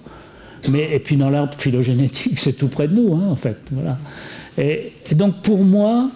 Mais, 0.69 0.89
et 0.93 0.99
puis 0.99 1.17
dans 1.17 1.29
l'arbre 1.29 1.53
phylogénétique, 1.57 2.39
c'est 2.39 2.53
tout 2.53 2.67
près 2.67 2.87
de 2.87 2.95
nous, 2.95 3.15
hein, 3.15 3.27
en 3.29 3.35
fait. 3.35 3.57
Voilà. 3.71 3.97
Et, 4.59 4.91
donc 5.13 5.41
pour 5.41 5.63
moi, 5.63 6.09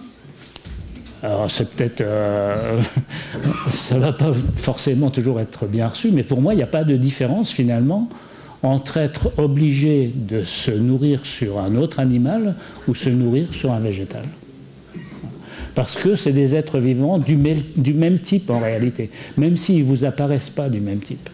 alors 1.22 1.50
c'est 1.50 1.70
peut-être, 1.70 2.02
euh, 2.02 2.82
ça 3.68 3.96
ne 3.96 4.00
va 4.00 4.12
pas 4.12 4.32
forcément 4.56 5.10
toujours 5.10 5.40
être 5.40 5.66
bien 5.66 5.88
reçu, 5.88 6.10
mais 6.12 6.22
pour 6.22 6.42
moi, 6.42 6.52
il 6.52 6.58
n'y 6.58 6.62
a 6.62 6.68
pas 6.68 6.84
de 6.84 6.96
différence 6.96 7.50
finalement 7.50 8.08
entre 8.62 8.98
être 8.98 9.32
obligé 9.38 10.10
de 10.14 10.42
se 10.44 10.70
nourrir 10.70 11.24
sur 11.24 11.58
un 11.58 11.76
autre 11.76 12.00
animal 12.00 12.54
ou 12.88 12.94
se 12.94 13.10
nourrir 13.10 13.52
sur 13.52 13.72
un 13.72 13.80
végétal. 13.80 14.24
Parce 15.74 15.96
que 15.96 16.14
c'est 16.14 16.32
des 16.32 16.54
êtres 16.54 16.78
vivants 16.78 17.18
du, 17.18 17.36
du, 17.76 17.94
même 17.94 18.20
type 18.20 18.48
en 18.50 18.60
réalité, 18.60 19.10
même 19.36 19.56
s'ils 19.56 19.80
ne 19.80 19.84
vous 19.84 20.04
apparaissent 20.04 20.50
pas 20.50 20.68
du 20.68 20.80
même 20.80 21.00
type. 21.00 21.28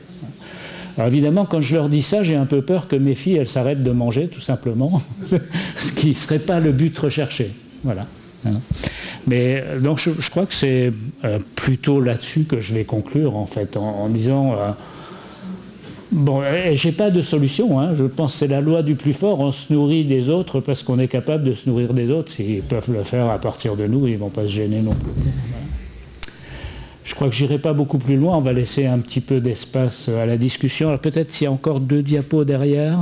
Alors 0.96 1.09
évidemment, 1.09 1.44
quand 1.44 1.61
je 1.61 1.74
leur 1.74 1.88
dis 1.88 2.03
ça, 2.03 2.22
j'ai 2.22 2.37
un 2.37 2.46
peu 2.46 2.62
peur 2.62 2.88
que 2.88 2.96
mes 2.96 3.14
filles, 3.14 3.37
elles 3.37 3.48
s'arrêtent 3.48 3.83
de 3.83 3.92
manger, 3.92 4.29
tout 4.29 4.40
simplement, 4.40 5.03
ce 5.76 5.92
qui 5.92 6.09
ne 6.09 6.14
serait 6.14 6.38
pas 6.38 6.61
le 6.61 6.72
but 6.72 6.96
recherché. 6.98 7.53
Voilà. 7.85 8.07
Hein. 8.46 8.61
Mais 9.26 9.62
donc 9.81 9.98
je, 9.98 10.31
crois 10.31 10.46
que 10.46 10.55
c'est 10.55 10.92
euh, 11.24 11.38
plutôt 11.57 12.00
là-dessus 12.00 12.44
que 12.44 12.61
je 12.61 12.74
vais 12.74 12.85
conclure, 12.85 13.37
en 13.37 13.46
fait, 13.46 13.76
en, 13.76 14.09
disant... 14.09 14.53
Euh, 14.53 14.70
bon, 16.11 16.42
j'ai 16.72 16.92
pas 16.92 17.11
de 17.11 17.22
solution, 17.22 17.79
hein. 17.81 17.94
je 17.96 18.05
pense 18.05 18.33
que 18.33 18.38
c'est 18.40 18.48
la 18.48 18.61
loi 18.61 18.83
du 18.83 18.94
plus 18.94 19.12
fort, 19.12 19.40
on 19.40 19.53
se 19.53 19.72
nourrit 19.72 20.05
des 20.05 20.29
autres 20.29 20.61
parce 20.61 20.83
qu'on 20.83 20.98
est 20.98 21.09
capable 21.09 21.44
de 21.44 21.53
se 21.53 21.68
nourrir 21.68 21.94
des 21.94 22.11
autres. 22.11 22.33
S'ils 22.33 22.62
peuvent 22.62 22.92
le 22.92 23.03
faire 23.03 23.29
à 23.29 23.38
partir 23.38 23.76
de 23.76 23.87
nous, 23.87 24.07
ils 24.07 24.14
ne 24.14 24.18
vont 24.18 24.31
pas 24.31 24.42
se 24.42 24.53
gêner 24.53 24.81
non 24.81 24.94
plus. 24.94 25.11
Je 27.04 27.14
crois 27.14 27.28
que 27.28 27.34
j'irai 27.34 27.58
pas 27.58 27.72
beaucoup 27.72 27.98
plus 27.98 28.16
loin. 28.16 28.36
On 28.36 28.40
va 28.40 28.52
laisser 28.52 28.86
un 28.86 28.98
petit 28.98 29.20
peu 29.20 29.40
d'espace 29.40 30.08
à 30.08 30.26
la 30.26 30.36
discussion. 30.36 30.96
peut-être 30.98 31.30
s'il 31.30 31.46
y 31.46 31.48
a 31.48 31.52
encore 31.52 31.80
deux 31.80 32.02
diapos 32.02 32.44
derrière. 32.44 32.98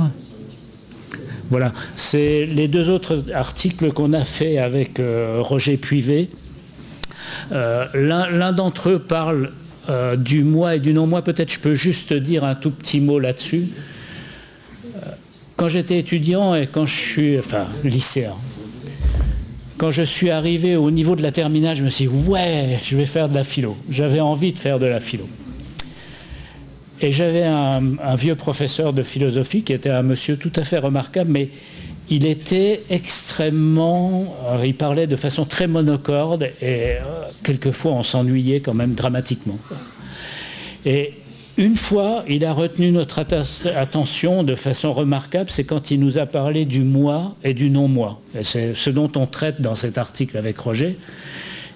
Voilà, 1.49 1.73
c'est 1.95 2.45
les 2.45 2.67
deux 2.67 2.89
autres 2.89 3.23
articles 3.33 3.91
qu'on 3.91 4.13
a 4.13 4.23
fait 4.23 4.59
avec 4.59 4.99
euh, 4.99 5.39
Roger 5.39 5.77
Puivet. 5.77 6.29
Euh, 7.51 7.85
l'un 7.95 8.51
d'entre 8.51 8.89
eux 8.89 8.99
parle 8.99 9.51
euh, 9.89 10.15
du 10.15 10.43
moi 10.43 10.75
et 10.75 10.79
du 10.79 10.93
non-moi. 10.93 11.23
Peut-être 11.23 11.51
je 11.51 11.59
peux 11.59 11.73
juste 11.73 12.13
dire 12.13 12.43
un 12.43 12.53
tout 12.53 12.69
petit 12.69 12.99
mot 12.99 13.19
là-dessus. 13.19 13.67
Quand 15.55 15.67
j'étais 15.67 15.97
étudiant 15.99 16.55
et 16.55 16.67
quand 16.67 16.85
je 16.85 16.95
suis, 16.95 17.39
enfin 17.39 17.65
lycéen, 17.83 18.33
quand 19.79 19.91
je 19.91 20.03
suis 20.03 20.29
arrivé 20.29 20.75
au 20.75 20.91
niveau 20.91 21.15
de 21.15 21.23
la 21.23 21.31
terminale, 21.31 21.77
je 21.77 21.83
me 21.85 21.89
suis 21.89 22.05
dit, 22.05 22.13
ouais, 22.27 22.79
je 22.83 22.97
vais 22.97 23.05
faire 23.05 23.29
de 23.29 23.33
la 23.33 23.45
philo. 23.45 23.77
J'avais 23.89 24.19
envie 24.19 24.51
de 24.51 24.59
faire 24.59 24.77
de 24.77 24.85
la 24.85 24.99
philo. 24.99 25.25
Et 26.99 27.13
j'avais 27.13 27.45
un, 27.45 27.79
vieux 28.17 28.35
professeur 28.35 28.91
de 28.91 29.03
philosophie 29.03 29.63
qui 29.63 29.71
était 29.71 29.89
un 29.89 30.03
monsieur 30.03 30.35
tout 30.35 30.51
à 30.57 30.65
fait 30.65 30.79
remarquable, 30.79 31.31
mais 31.31 31.49
il 32.09 32.25
était 32.25 32.81
extrêmement... 32.89 34.35
il 34.65 34.75
parlait 34.75 35.07
de 35.07 35.15
façon 35.15 35.45
très 35.45 35.67
monocorde 35.67 36.43
et 36.61 36.97
euh, 36.97 36.99
quelquefois 37.41 37.93
on 37.93 38.03
s'ennuyait 38.03 38.59
quand 38.59 38.73
même 38.73 38.95
dramatiquement. 38.95 39.59
Une 41.59 41.75
fois, 41.75 42.23
il 42.29 42.45
a 42.45 42.53
retenu 42.53 42.89
notre 42.89 43.19
attention 43.75 44.43
de 44.43 44.55
façon 44.55 44.93
remarquable, 44.93 45.49
c'est 45.49 45.65
quand 45.65 45.91
il 45.91 45.99
nous 45.99 46.17
a 46.17 46.25
parlé 46.25 46.63
du 46.63 46.85
moi 46.85 47.35
et 47.43 47.53
du 47.53 47.69
non-moi. 47.69 48.21
C'est 48.43 48.73
ce 48.75 48.89
dont 48.89 49.11
on 49.17 49.25
traite 49.25 49.59
dans 49.59 49.75
cet 49.75 49.97
article 49.97 50.37
avec 50.37 50.57
Roger. 50.57 50.97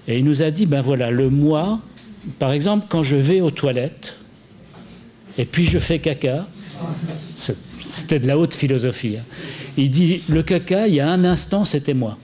Et 0.08 0.18
il 0.18 0.24
nous 0.24 0.42
a 0.42 0.50
dit, 0.50 0.64
ben 0.64 0.80
voilà, 0.80 1.10
le 1.10 1.28
moi, 1.28 1.80
par 2.38 2.52
exemple, 2.52 2.86
quand 2.88 3.02
je 3.02 3.16
vais 3.16 3.42
aux 3.42 3.50
toilettes, 3.50 4.16
et 5.36 5.44
puis 5.44 5.64
je 5.64 5.78
fais 5.78 5.98
caca, 5.98 6.46
c'était 7.78 8.20
de 8.20 8.26
la 8.26 8.38
haute 8.38 8.54
philosophie. 8.54 9.18
Hein. 9.18 9.24
Il 9.76 9.90
dit, 9.90 10.22
le 10.30 10.42
caca, 10.42 10.88
il 10.88 10.94
y 10.94 11.00
a 11.00 11.10
un 11.10 11.24
instant, 11.24 11.66
c'était 11.66 11.92
moi. 11.92 12.16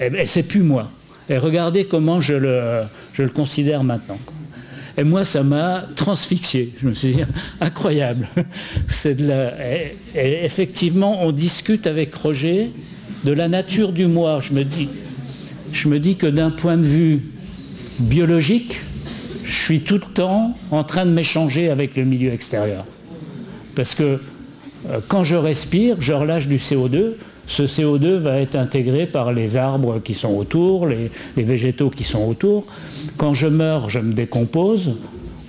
Et, 0.00 0.08
ben, 0.08 0.24
c'est 0.24 0.44
plus 0.44 0.62
moi. 0.62 0.88
Et 1.28 1.36
regardez 1.36 1.86
comment 1.86 2.20
je 2.20 2.34
le 2.34 3.28
considère 3.34 3.82
maintenant. 3.82 4.18
Et 4.98 5.04
moi, 5.04 5.24
ça 5.24 5.44
m'a 5.44 5.84
transfixié. 5.94 6.74
Je 6.82 6.88
me 6.88 6.92
suis 6.92 7.14
dit, 7.14 7.22
incroyable. 7.60 8.28
De 9.04 9.28
la... 9.28 9.52
et, 10.14 10.44
effectivement, 10.44 11.24
on 11.24 11.30
discute 11.30 11.86
avec 11.86 12.12
Roger 12.16 12.72
de 13.24 13.32
la 13.32 13.46
nature 13.46 13.92
du 13.92 14.08
moi. 14.08 14.40
Je 14.42 14.52
me 14.52 14.64
dis, 14.64 14.88
je 15.72 15.88
me 15.88 16.00
dis 16.00 16.16
que 16.16 16.26
d'un 16.26 16.50
point 16.50 16.76
de 16.76 16.86
vue 16.86 17.22
biologique, 18.00 18.80
je 19.44 19.54
suis 19.54 19.80
tout 19.80 19.94
le 19.94 20.12
temps 20.12 20.56
en 20.72 20.82
train 20.82 21.06
de 21.06 21.12
m'échanger 21.12 21.70
avec 21.70 21.96
le 21.96 22.04
milieu 22.04 22.32
extérieur. 22.32 22.84
Parce 23.76 23.94
que 23.94 24.20
euh, 24.88 24.98
quand 25.06 25.22
je 25.22 25.36
respire, 25.36 25.96
je 26.00 26.12
relâche 26.12 26.48
du 26.48 26.56
CO2, 26.56 27.12
ce 27.48 27.62
CO2 27.62 28.18
va 28.18 28.40
être 28.40 28.56
intégré 28.56 29.06
par 29.06 29.32
les 29.32 29.56
arbres 29.56 30.00
qui 30.00 30.14
sont 30.14 30.34
autour, 30.34 30.86
les, 30.86 31.10
végétaux 31.36 31.88
qui 31.88 32.04
sont 32.04 32.28
autour. 32.28 32.66
Quand 33.16 33.32
je 33.34 33.46
meurs, 33.46 33.88
je 33.88 33.98
me 33.98 34.12
décompose. 34.12 34.96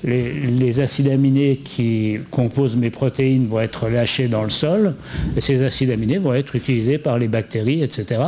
Les, 0.06 0.80
acides 0.80 1.10
aminés 1.10 1.58
qui 1.58 2.20
composent 2.32 2.78
mes 2.78 2.90
protéines 2.90 3.48
vont 3.48 3.60
être 3.60 3.90
lâchés 3.90 4.30
dans 4.30 4.44
le 4.44 4.50
sol, 4.50 4.96
et 5.36 5.42
ces 5.42 5.62
acides 5.62 5.92
aminés 5.92 6.20
vont 6.20 6.34
être 6.34 6.56
utilisés 6.56 6.98
par 6.98 7.20
les 7.20 7.28
bactéries, 7.28 7.84
etc. 7.84 8.22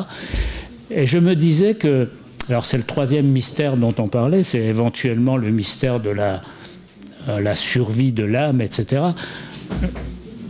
Et 0.89 1.05
je 1.05 1.17
me 1.17 1.33
disais 1.33 1.75
que, 1.75 2.09
alors 2.49 2.65
c'est 2.65 2.77
le 2.77 2.83
troisième 2.83 3.27
mystère 3.27 3.77
dont 3.77 3.95
on 3.99 4.09
parlait, 4.09 4.43
c'est 4.43 4.59
éventuellement 4.59 5.37
le 5.37 5.49
mystère 5.49 6.01
de 6.01 6.09
la, 6.09 6.41
euh, 7.29 7.39
la 7.39 7.55
survie 7.55 8.11
de 8.11 8.25
l'âme, 8.25 8.59
etc. 8.59 9.01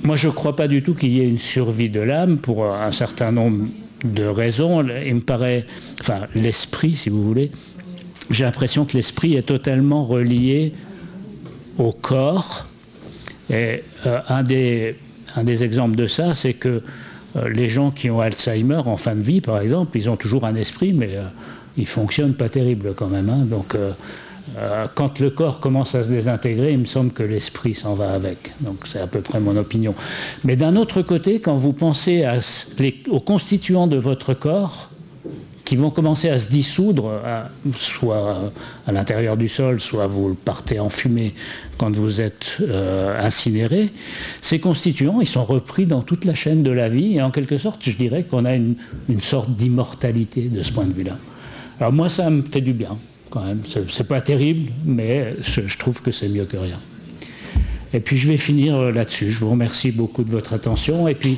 Moi, 0.03 0.15
je 0.15 0.27
ne 0.27 0.33
crois 0.33 0.55
pas 0.55 0.67
du 0.67 0.81
tout 0.81 0.95
qu'il 0.95 1.11
y 1.11 1.21
ait 1.21 1.27
une 1.27 1.37
survie 1.37 1.89
de 1.89 1.99
l'âme 1.99 2.37
pour 2.37 2.65
un 2.65 2.91
certain 2.91 3.31
nombre 3.31 3.67
de 4.03 4.23
raisons. 4.23 4.83
Il 5.05 5.15
me 5.15 5.21
paraît, 5.21 5.65
enfin, 5.99 6.21
l'esprit, 6.33 6.95
si 6.95 7.09
vous 7.09 7.23
voulez, 7.23 7.51
j'ai 8.31 8.43
l'impression 8.43 8.85
que 8.85 8.93
l'esprit 8.93 9.35
est 9.35 9.43
totalement 9.43 10.03
relié 10.03 10.73
au 11.77 11.91
corps. 11.91 12.65
Et 13.51 13.83
euh, 14.07 14.19
un, 14.27 14.41
des, 14.41 14.95
un, 15.35 15.43
des, 15.43 15.63
exemples 15.63 15.95
de 15.95 16.07
ça, 16.07 16.33
c'est 16.33 16.53
que 16.53 16.81
euh, 17.35 17.49
les 17.49 17.69
gens 17.69 17.91
qui 17.91 18.09
ont 18.09 18.21
Alzheimer 18.21 18.81
en 18.85 18.97
fin 18.97 19.15
de 19.15 19.21
vie, 19.21 19.41
par 19.41 19.59
exemple, 19.59 19.97
ils 19.97 20.09
ont 20.09 20.15
toujours 20.15 20.45
un 20.45 20.55
esprit, 20.55 20.93
mais 20.93 21.15
euh, 21.15 21.25
ils 21.77 21.87
fonctionnent 21.87 22.33
pas 22.33 22.49
terrible 22.49 22.93
quand 22.95 23.07
même. 23.07 23.29
Hein. 23.29 23.45
donc 23.45 23.75
euh, 24.57 24.85
quand 24.93 25.19
le 25.19 25.29
corps 25.29 25.59
commence 25.59 25.95
à 25.95 26.03
se 26.03 26.09
désintégrer, 26.09 26.73
il 26.73 26.79
me 26.79 26.85
semble 26.85 27.11
que 27.11 27.23
l'esprit 27.23 27.73
s'en 27.73 27.95
va 27.95 28.11
avec. 28.11 28.51
Donc 28.61 28.85
c'est 28.85 28.99
à 28.99 29.07
peu 29.07 29.21
près 29.21 29.39
mon 29.39 29.55
opinion. 29.57 29.95
Mais 30.43 30.55
d'un 30.55 30.75
autre 30.75 31.01
côté, 31.01 31.39
quand 31.39 31.55
vous 31.55 31.73
pensez 31.73 32.25
aux 33.09 33.19
constituants 33.19 33.87
de 33.87 33.97
votre 33.97 34.33
corps, 34.33 34.89
qui 35.71 35.77
vont 35.77 35.89
commencer 35.89 36.27
à 36.27 36.37
se 36.37 36.49
dissoudre, 36.49 37.21
soit 37.77 38.51
à 38.85 38.91
l'intérieur 38.91 39.37
du 39.37 39.47
sol, 39.47 39.79
soit 39.79 40.05
vous 40.05 40.33
partez 40.33 40.81
en 40.81 40.89
fumée 40.89 41.33
quand 41.77 41.95
vous 41.95 42.19
êtes 42.19 42.57
euh, 42.59 43.17
incinéré, 43.25 43.89
ces 44.41 44.59
constituants, 44.59 45.21
ils 45.21 45.27
sont 45.27 45.45
repris 45.45 45.85
dans 45.85 46.01
toute 46.01 46.25
la 46.25 46.35
chaîne 46.35 46.61
de 46.61 46.71
la 46.71 46.89
vie 46.89 47.15
et 47.15 47.21
en 47.21 47.31
quelque 47.31 47.57
sorte, 47.57 47.79
je 47.83 47.95
dirais 47.95 48.23
qu'on 48.23 48.43
a 48.43 48.53
une, 48.53 48.75
sorte 49.21 49.51
d'immortalité 49.51 50.49
de 50.49 50.61
ce 50.61 50.73
point 50.73 50.83
de 50.83 50.91
vue-là. 50.91 51.17
Alors 51.79 51.93
moi, 51.93 52.09
ça 52.09 52.29
me 52.29 52.41
fait 52.41 52.59
du 52.59 52.73
bien 52.73 52.97
quand 53.31 53.43
même. 53.43 53.61
C'est 53.89 54.07
pas 54.07 54.21
terrible, 54.21 54.71
mais 54.85 55.33
je 55.41 55.77
trouve 55.77 56.01
que 56.01 56.11
c'est 56.11 56.29
mieux 56.29 56.45
que 56.45 56.57
rien. 56.57 56.79
Et 57.93 57.99
puis 57.99 58.17
je 58.17 58.27
vais 58.27 58.37
finir 58.37 58.75
euh, 58.75 58.91
là-dessus. 58.91 59.31
Je 59.31 59.39
vous 59.39 59.49
remercie 59.49 59.91
beaucoup 59.91 60.23
de 60.23 60.31
votre 60.31 60.53
attention 60.53 61.07
et 61.07 61.15
puis 61.15 61.37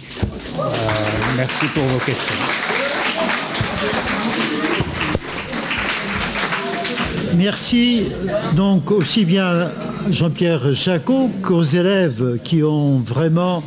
euh, 0.59 0.63
merci 1.35 1.65
pour 1.73 1.83
vos 1.83 1.99
questions. 1.99 2.35
Merci 7.35 8.03
donc 8.55 8.91
aussi 8.91 9.25
bien 9.25 9.69
Jean-Pierre 10.11 10.73
Jacot 10.73 11.31
qu'aux 11.41 11.63
élèves 11.63 12.37
qui 12.43 12.61
ont 12.61 12.99
vraiment 12.99 13.63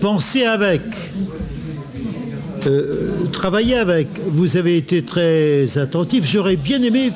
pensé 0.00 0.44
avec, 0.44 0.82
euh, 2.66 3.15
travaillé 3.26 3.76
avec. 3.76 4.08
Vous 4.26 4.56
avez 4.56 4.76
été 4.76 5.02
très 5.02 5.78
attentifs. 5.78 6.24
J'aurais 6.24 6.56
bien 6.56 6.82
aimé, 6.82 7.12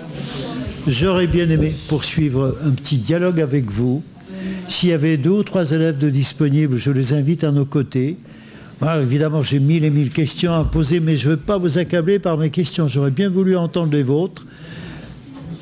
j'aurais 0.86 1.26
bien 1.26 1.48
aimé 1.48 1.72
poursuivre 1.88 2.56
un 2.64 2.70
petit 2.70 2.98
dialogue 2.98 3.40
avec 3.40 3.70
vous. 3.70 4.02
S'il 4.68 4.90
y 4.90 4.92
avait 4.92 5.16
deux 5.16 5.30
ou 5.30 5.42
trois 5.42 5.72
élèves 5.72 5.98
de 5.98 6.10
disponibles, 6.10 6.76
je 6.76 6.90
les 6.90 7.12
invite 7.12 7.44
à 7.44 7.50
nos 7.50 7.64
côtés. 7.64 8.16
évidemment, 9.02 9.42
j'ai 9.42 9.58
mille 9.58 9.84
et 9.84 9.90
mille 9.90 10.10
questions 10.10 10.54
à 10.54 10.64
poser, 10.64 11.00
mais 11.00 11.16
je 11.16 11.28
ne 11.28 11.32
veux 11.32 11.40
pas 11.40 11.58
vous 11.58 11.78
accabler 11.78 12.18
par 12.18 12.36
mes 12.36 12.50
questions. 12.50 12.88
J'aurais 12.88 13.10
bien 13.10 13.28
voulu 13.28 13.56
entendre 13.56 13.92
les 13.92 14.02
vôtres 14.02 14.46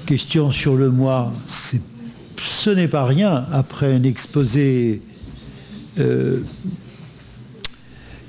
question 0.08 0.50
sur 0.50 0.74
le 0.74 0.88
moi, 0.88 1.30
ce 1.44 2.70
n'est 2.70 2.88
pas 2.88 3.04
rien 3.04 3.44
après 3.52 3.92
un 3.92 4.02
exposé 4.04 5.02
euh, 5.98 6.40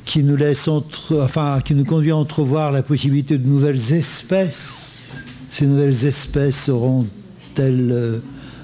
qui 0.09 0.23
nous 0.23 0.35
laisse 0.35 0.67
enfin 0.67 1.59
qui 1.63 1.75
nous 1.75 1.85
conduit 1.85 2.09
à 2.09 2.17
entrevoir 2.17 2.71
la 2.71 2.81
possibilité 2.81 3.37
de 3.37 3.47
nouvelles 3.47 3.93
espèces. 3.93 5.11
Ces 5.49 5.67
nouvelles 5.67 6.03
espèces 6.03 6.67
auront-elles 6.67 7.91
euh, 7.91 8.17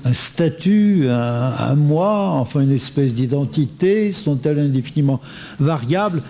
un 0.05 0.13
statut, 0.13 1.07
un, 1.07 1.53
un, 1.69 1.75
moi, 1.75 2.29
enfin 2.31 2.61
une 2.61 2.71
espèce 2.71 3.13
d'identité? 3.13 4.11
Sont-elles 4.11 4.57
indéfiniment 4.57 5.21
variables? 5.59 6.23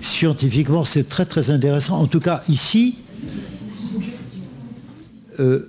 Scientifiquement, 0.00 0.84
c'est 0.84 1.08
très 1.08 1.24
très 1.24 1.50
intéressant. 1.50 2.00
En 2.00 2.06
tout 2.06 2.20
cas, 2.20 2.40
ici, 2.48 2.98
euh, 5.40 5.68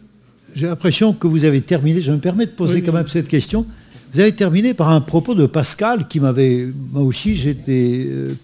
j'ai 0.53 0.67
l'impression 0.67 1.13
que 1.13 1.25
vous 1.25 1.45
avez 1.45 1.61
terminé, 1.61 1.99
je 1.99 2.11
me 2.11 2.19
permets 2.19 2.45
de 2.45 2.51
poser 2.51 2.83
quand 2.83 2.93
même 2.93 3.07
cette 3.07 3.27
question, 3.27 3.65
vous 4.13 4.19
avez 4.19 4.33
terminé 4.33 4.75
par 4.75 4.89
un 4.89 5.01
propos 5.01 5.33
de 5.33 5.47
Pascal 5.47 6.07
qui 6.07 6.19
m'avait, 6.19 6.71
moi 6.91 7.01
aussi 7.01 7.33
j'étais 7.35 8.05
euh, 8.07 8.35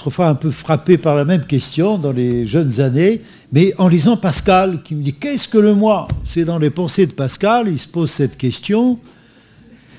autrefois 0.00 0.28
un 0.28 0.34
peu 0.34 0.50
frappé 0.50 0.96
par 0.96 1.14
la 1.14 1.26
même 1.26 1.44
question 1.44 1.98
dans 1.98 2.12
les 2.12 2.46
jeunes 2.46 2.80
années, 2.80 3.20
mais 3.52 3.74
en 3.76 3.86
lisant 3.86 4.16
Pascal 4.16 4.80
qui 4.82 4.94
me 4.94 5.02
dit 5.02 5.12
qu'est-ce 5.12 5.46
que 5.46 5.58
le 5.58 5.74
moi? 5.74 6.08
C'est 6.24 6.46
dans 6.46 6.56
les 6.56 6.70
pensées 6.70 7.04
de 7.04 7.12
Pascal, 7.12 7.68
il 7.68 7.78
se 7.78 7.86
pose 7.86 8.10
cette 8.10 8.38
question. 8.38 8.98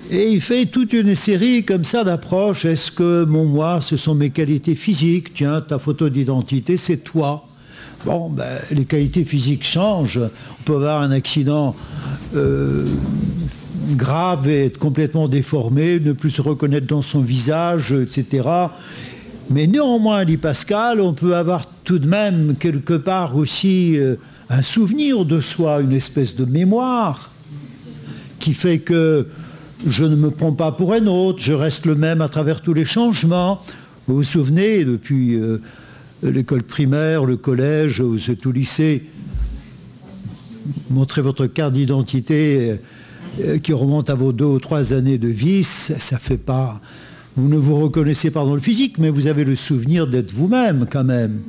Et 0.09 0.31
il 0.31 0.41
fait 0.41 0.65
toute 0.65 0.93
une 0.93 1.13
série 1.13 1.63
comme 1.63 1.83
ça 1.83 2.03
d'approches. 2.03 2.65
Est-ce 2.65 2.91
que 2.91 3.25
mon 3.25 3.45
moi, 3.45 3.79
ce 3.79 3.95
sont 3.95 4.15
mes 4.15 4.31
qualités 4.31 4.73
physiques? 4.73 5.35
Tiens, 5.35 5.61
ta 5.61 5.77
photo 5.77 6.09
d'identité, 6.09 6.77
c'est 6.77 6.97
toi. 6.97 7.47
Bon, 8.03 8.27
ben, 8.27 8.57
les 8.71 8.85
qualités 8.85 9.23
physiques 9.23 9.63
changent. 9.63 10.19
On 10.19 10.63
peut 10.63 10.77
avoir 10.77 11.03
un 11.03 11.11
accident 11.11 11.75
euh, 12.35 12.87
grave 13.95 14.49
et 14.49 14.65
être 14.65 14.79
complètement 14.79 15.27
déformé, 15.27 15.99
ne 15.99 16.13
plus 16.13 16.31
se 16.31 16.41
reconnaître 16.41 16.87
dans 16.87 17.03
son 17.03 17.21
visage, 17.21 17.93
etc. 17.93 18.47
Mais 19.51 19.67
néanmoins, 19.67 20.23
dit 20.23 20.37
Pascal, 20.37 21.01
on 21.01 21.11
peut 21.13 21.35
avoir 21.35 21.65
tout 21.83 21.99
de 21.99 22.07
même 22.07 22.55
quelque 22.57 22.93
part 22.93 23.35
aussi 23.35 23.97
euh, 23.97 24.15
un 24.49 24.61
souvenir 24.61 25.25
de 25.25 25.41
soi, 25.41 25.81
une 25.81 25.91
espèce 25.91 26.37
de 26.37 26.45
mémoire 26.45 27.31
qui 28.39 28.53
fait 28.53 28.79
que 28.79 29.27
je 29.85 30.05
ne 30.05 30.15
me 30.15 30.31
prends 30.31 30.53
pas 30.53 30.71
pour 30.71 30.93
un 30.93 31.05
autre, 31.05 31.39
je 31.41 31.51
reste 31.51 31.85
le 31.85 31.95
même 31.95 32.21
à 32.21 32.29
travers 32.29 32.61
tous 32.61 32.73
les 32.73 32.85
changements. 32.85 33.61
Vous 34.07 34.15
vous 34.15 34.23
souvenez, 34.23 34.85
depuis 34.85 35.35
euh, 35.35 35.57
l'école 36.23 36.63
primaire, 36.63 37.25
le 37.25 37.35
collège, 37.35 37.99
ou 37.99 38.17
tout 38.17 38.53
lycée, 38.53 39.03
montrez 40.89 41.21
votre 41.21 41.47
carte 41.47 41.73
d'identité 41.73 42.79
euh, 43.41 43.57
qui 43.57 43.73
remonte 43.73 44.09
à 44.09 44.15
vos 44.15 44.31
deux 44.31 44.45
ou 44.45 44.59
trois 44.59 44.93
années 44.93 45.17
de 45.17 45.27
vie, 45.27 45.65
ça 45.65 46.17
fait 46.17 46.37
pas. 46.37 46.79
Vous 47.35 47.47
ne 47.47 47.57
vous 47.57 47.79
reconnaissez 47.79 48.31
pas 48.31 48.43
dans 48.43 48.55
le 48.55 48.59
physique, 48.59 48.97
mais 48.97 49.09
vous 49.09 49.27
avez 49.27 49.43
le 49.43 49.55
souvenir 49.55 50.07
d'être 50.07 50.33
vous-même 50.33 50.85
quand 50.89 51.03
même, 51.03 51.39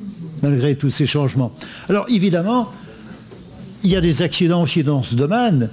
malgré 0.42 0.76
tous 0.76 0.90
ces 0.90 1.06
changements. 1.06 1.52
Alors 1.88 2.06
évidemment, 2.08 2.70
il 3.82 3.90
y 3.90 3.96
a 3.96 4.00
des 4.00 4.22
accidents 4.22 4.62
aussi 4.62 4.84
dans 4.84 5.02
ce 5.02 5.14
domaine. 5.14 5.70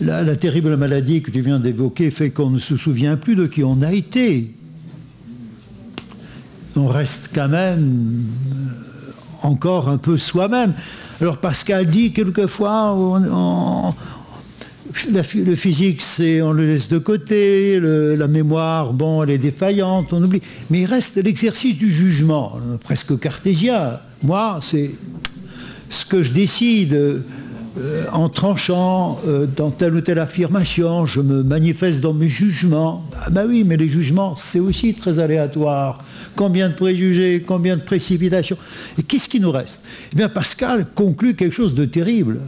la 0.00 0.36
terrible 0.36 0.76
maladie 0.76 1.22
que 1.22 1.30
tu 1.30 1.40
viens 1.40 1.58
d'évoquer 1.58 2.10
fait 2.10 2.30
qu'on 2.30 2.50
ne 2.50 2.58
se 2.58 2.76
souvient 2.76 3.16
plus 3.16 3.34
de 3.34 3.46
qui 3.46 3.64
on 3.64 3.80
a 3.80 3.92
été 3.92 4.52
on 6.76 6.86
reste 6.86 7.30
quand 7.34 7.48
même 7.48 8.22
euh, 8.52 9.46
encore 9.46 9.88
un 9.88 9.98
peu 9.98 10.16
soi-même. 10.16 10.74
Alors 11.20 11.38
Pascal 11.38 11.86
dit 11.86 12.12
quelquefois, 12.12 12.94
le 15.10 15.54
physique, 15.54 16.02
on 16.42 16.52
le 16.52 16.66
laisse 16.66 16.88
de 16.88 16.98
côté, 16.98 17.80
la 17.80 18.28
mémoire, 18.28 18.92
bon, 18.92 19.22
elle 19.22 19.30
est 19.30 19.38
défaillante, 19.38 20.12
on 20.12 20.22
oublie. 20.22 20.42
Mais 20.70 20.82
il 20.82 20.86
reste 20.86 21.16
l'exercice 21.16 21.76
du 21.76 21.90
jugement, 21.90 22.58
presque 22.82 23.18
cartésien. 23.18 23.98
Moi, 24.22 24.58
c'est 24.60 24.92
ce 25.88 26.04
que 26.04 26.22
je 26.22 26.32
décide. 26.32 27.22
Euh, 27.78 28.04
en 28.10 28.30
tranchant 28.30 29.20
euh, 29.26 29.46
dans 29.46 29.70
telle 29.70 29.94
ou 29.94 30.00
telle 30.00 30.18
affirmation, 30.18 31.04
je 31.04 31.20
me 31.20 31.42
manifeste 31.42 32.00
dans 32.00 32.14
mes 32.14 32.28
jugements. 32.28 33.04
Ah 33.14 33.28
ben 33.28 33.46
oui, 33.46 33.64
mais 33.66 33.76
les 33.76 33.88
jugements, 33.88 34.34
c'est 34.34 34.60
aussi 34.60 34.94
très 34.94 35.18
aléatoire. 35.18 36.02
Combien 36.36 36.70
de 36.70 36.74
préjugés, 36.74 37.44
combien 37.46 37.76
de 37.76 37.82
précipitations. 37.82 38.56
Et 38.98 39.02
qu'est-ce 39.02 39.28
qui 39.28 39.40
nous 39.40 39.50
reste? 39.50 39.82
Eh 40.12 40.16
bien, 40.16 40.30
Pascal 40.30 40.86
conclut 40.94 41.34
quelque 41.34 41.52
chose 41.52 41.74
de 41.74 41.84
terrible. 41.84 42.40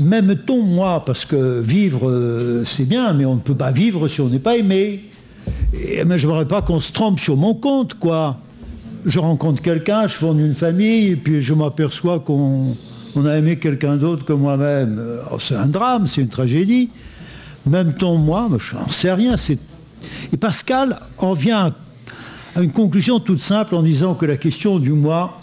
Même-t-on, 0.00 0.62
moi, 0.62 1.04
parce 1.04 1.24
que 1.24 1.60
vivre, 1.60 2.08
euh, 2.08 2.64
c'est 2.64 2.84
bien, 2.84 3.12
mais 3.12 3.24
on 3.24 3.34
ne 3.34 3.40
peut 3.40 3.54
pas 3.54 3.72
vivre 3.72 4.08
si 4.08 4.20
on 4.20 4.28
n'est 4.28 4.38
pas 4.38 4.56
aimé. 4.56 5.04
Et 5.72 6.04
mais 6.04 6.18
je 6.18 6.26
ne 6.26 6.32
voudrais 6.32 6.48
pas 6.48 6.62
qu'on 6.62 6.80
se 6.80 6.92
trompe 6.92 7.18
sur 7.18 7.36
mon 7.36 7.54
compte, 7.54 7.94
quoi. 7.94 8.38
Je 9.04 9.18
rencontre 9.18 9.60
quelqu'un, 9.60 10.06
je 10.06 10.14
fonde 10.14 10.38
une 10.40 10.54
famille, 10.54 11.08
et 11.10 11.16
puis 11.16 11.40
je 11.40 11.52
m'aperçois 11.52 12.20
qu'on 12.20 12.74
on 13.16 13.26
a 13.26 13.36
aimé 13.36 13.58
quelqu'un 13.58 13.96
d'autre 13.96 14.24
que 14.24 14.32
moi-même. 14.32 15.00
Oh, 15.30 15.38
c'est 15.38 15.56
un 15.56 15.66
drame, 15.66 16.06
c'est 16.06 16.22
une 16.22 16.28
tragédie. 16.28 16.88
Même 17.66 17.94
ton 17.94 18.16
moi, 18.16 18.48
je 18.58 18.74
n'en 18.74 18.88
sais 18.88 19.12
rien. 19.12 19.36
Et 20.32 20.36
Pascal 20.36 21.00
en 21.18 21.32
vient 21.32 21.74
à 22.56 22.62
une 22.62 22.72
conclusion 22.72 23.20
toute 23.20 23.40
simple 23.40 23.74
en 23.74 23.82
disant 23.82 24.14
que 24.14 24.26
la 24.26 24.36
question 24.36 24.78
du 24.78 24.92
moi 24.92 25.38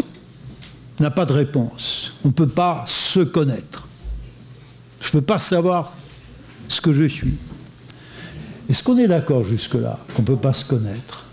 n'a 1.00 1.12
pas 1.12 1.26
de 1.26 1.34
réponse. 1.34 2.14
On 2.24 2.30
ne 2.30 2.34
peut 2.34 2.48
pas 2.48 2.86
se 2.88 3.22
connaître. 3.22 3.81
Je 5.02 5.08
ne 5.08 5.12
peux 5.12 5.22
pas 5.22 5.40
savoir 5.40 5.96
ce 6.68 6.80
que 6.80 6.94
je 6.94 7.04
suis. 7.06 7.34
Est-ce 8.70 8.84
qu'on 8.84 8.98
est, 8.98 9.08
d'accord 9.08 9.44
jusque-là 9.44 10.00
qu'on 10.14 10.22
ne 10.22 10.28
peut 10.28 10.38
pas 10.38 10.54
se 10.54 10.64
connaître? 10.64 11.26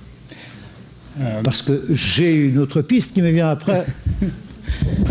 Euh, 1.20 1.42
Parce 1.42 1.62
que 1.62 1.84
j'ai 1.90 2.34
une 2.34 2.58
autre 2.58 2.82
piste 2.82 3.14
qui 3.14 3.22
me 3.22 3.30
vient 3.30 3.50
après. 3.50 3.86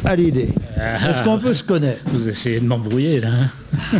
à 0.05 0.15
l'idée. 0.15 0.49
Est-ce 0.77 1.23
qu'on 1.23 1.37
peut 1.37 1.53
se 1.53 1.63
connaître? 1.63 2.01
Vous 2.07 2.29
essayez 2.29 2.59
de 2.59 2.65
m'embrouiller 2.65 3.19
là. 3.21 3.29
Hein. 3.29 3.99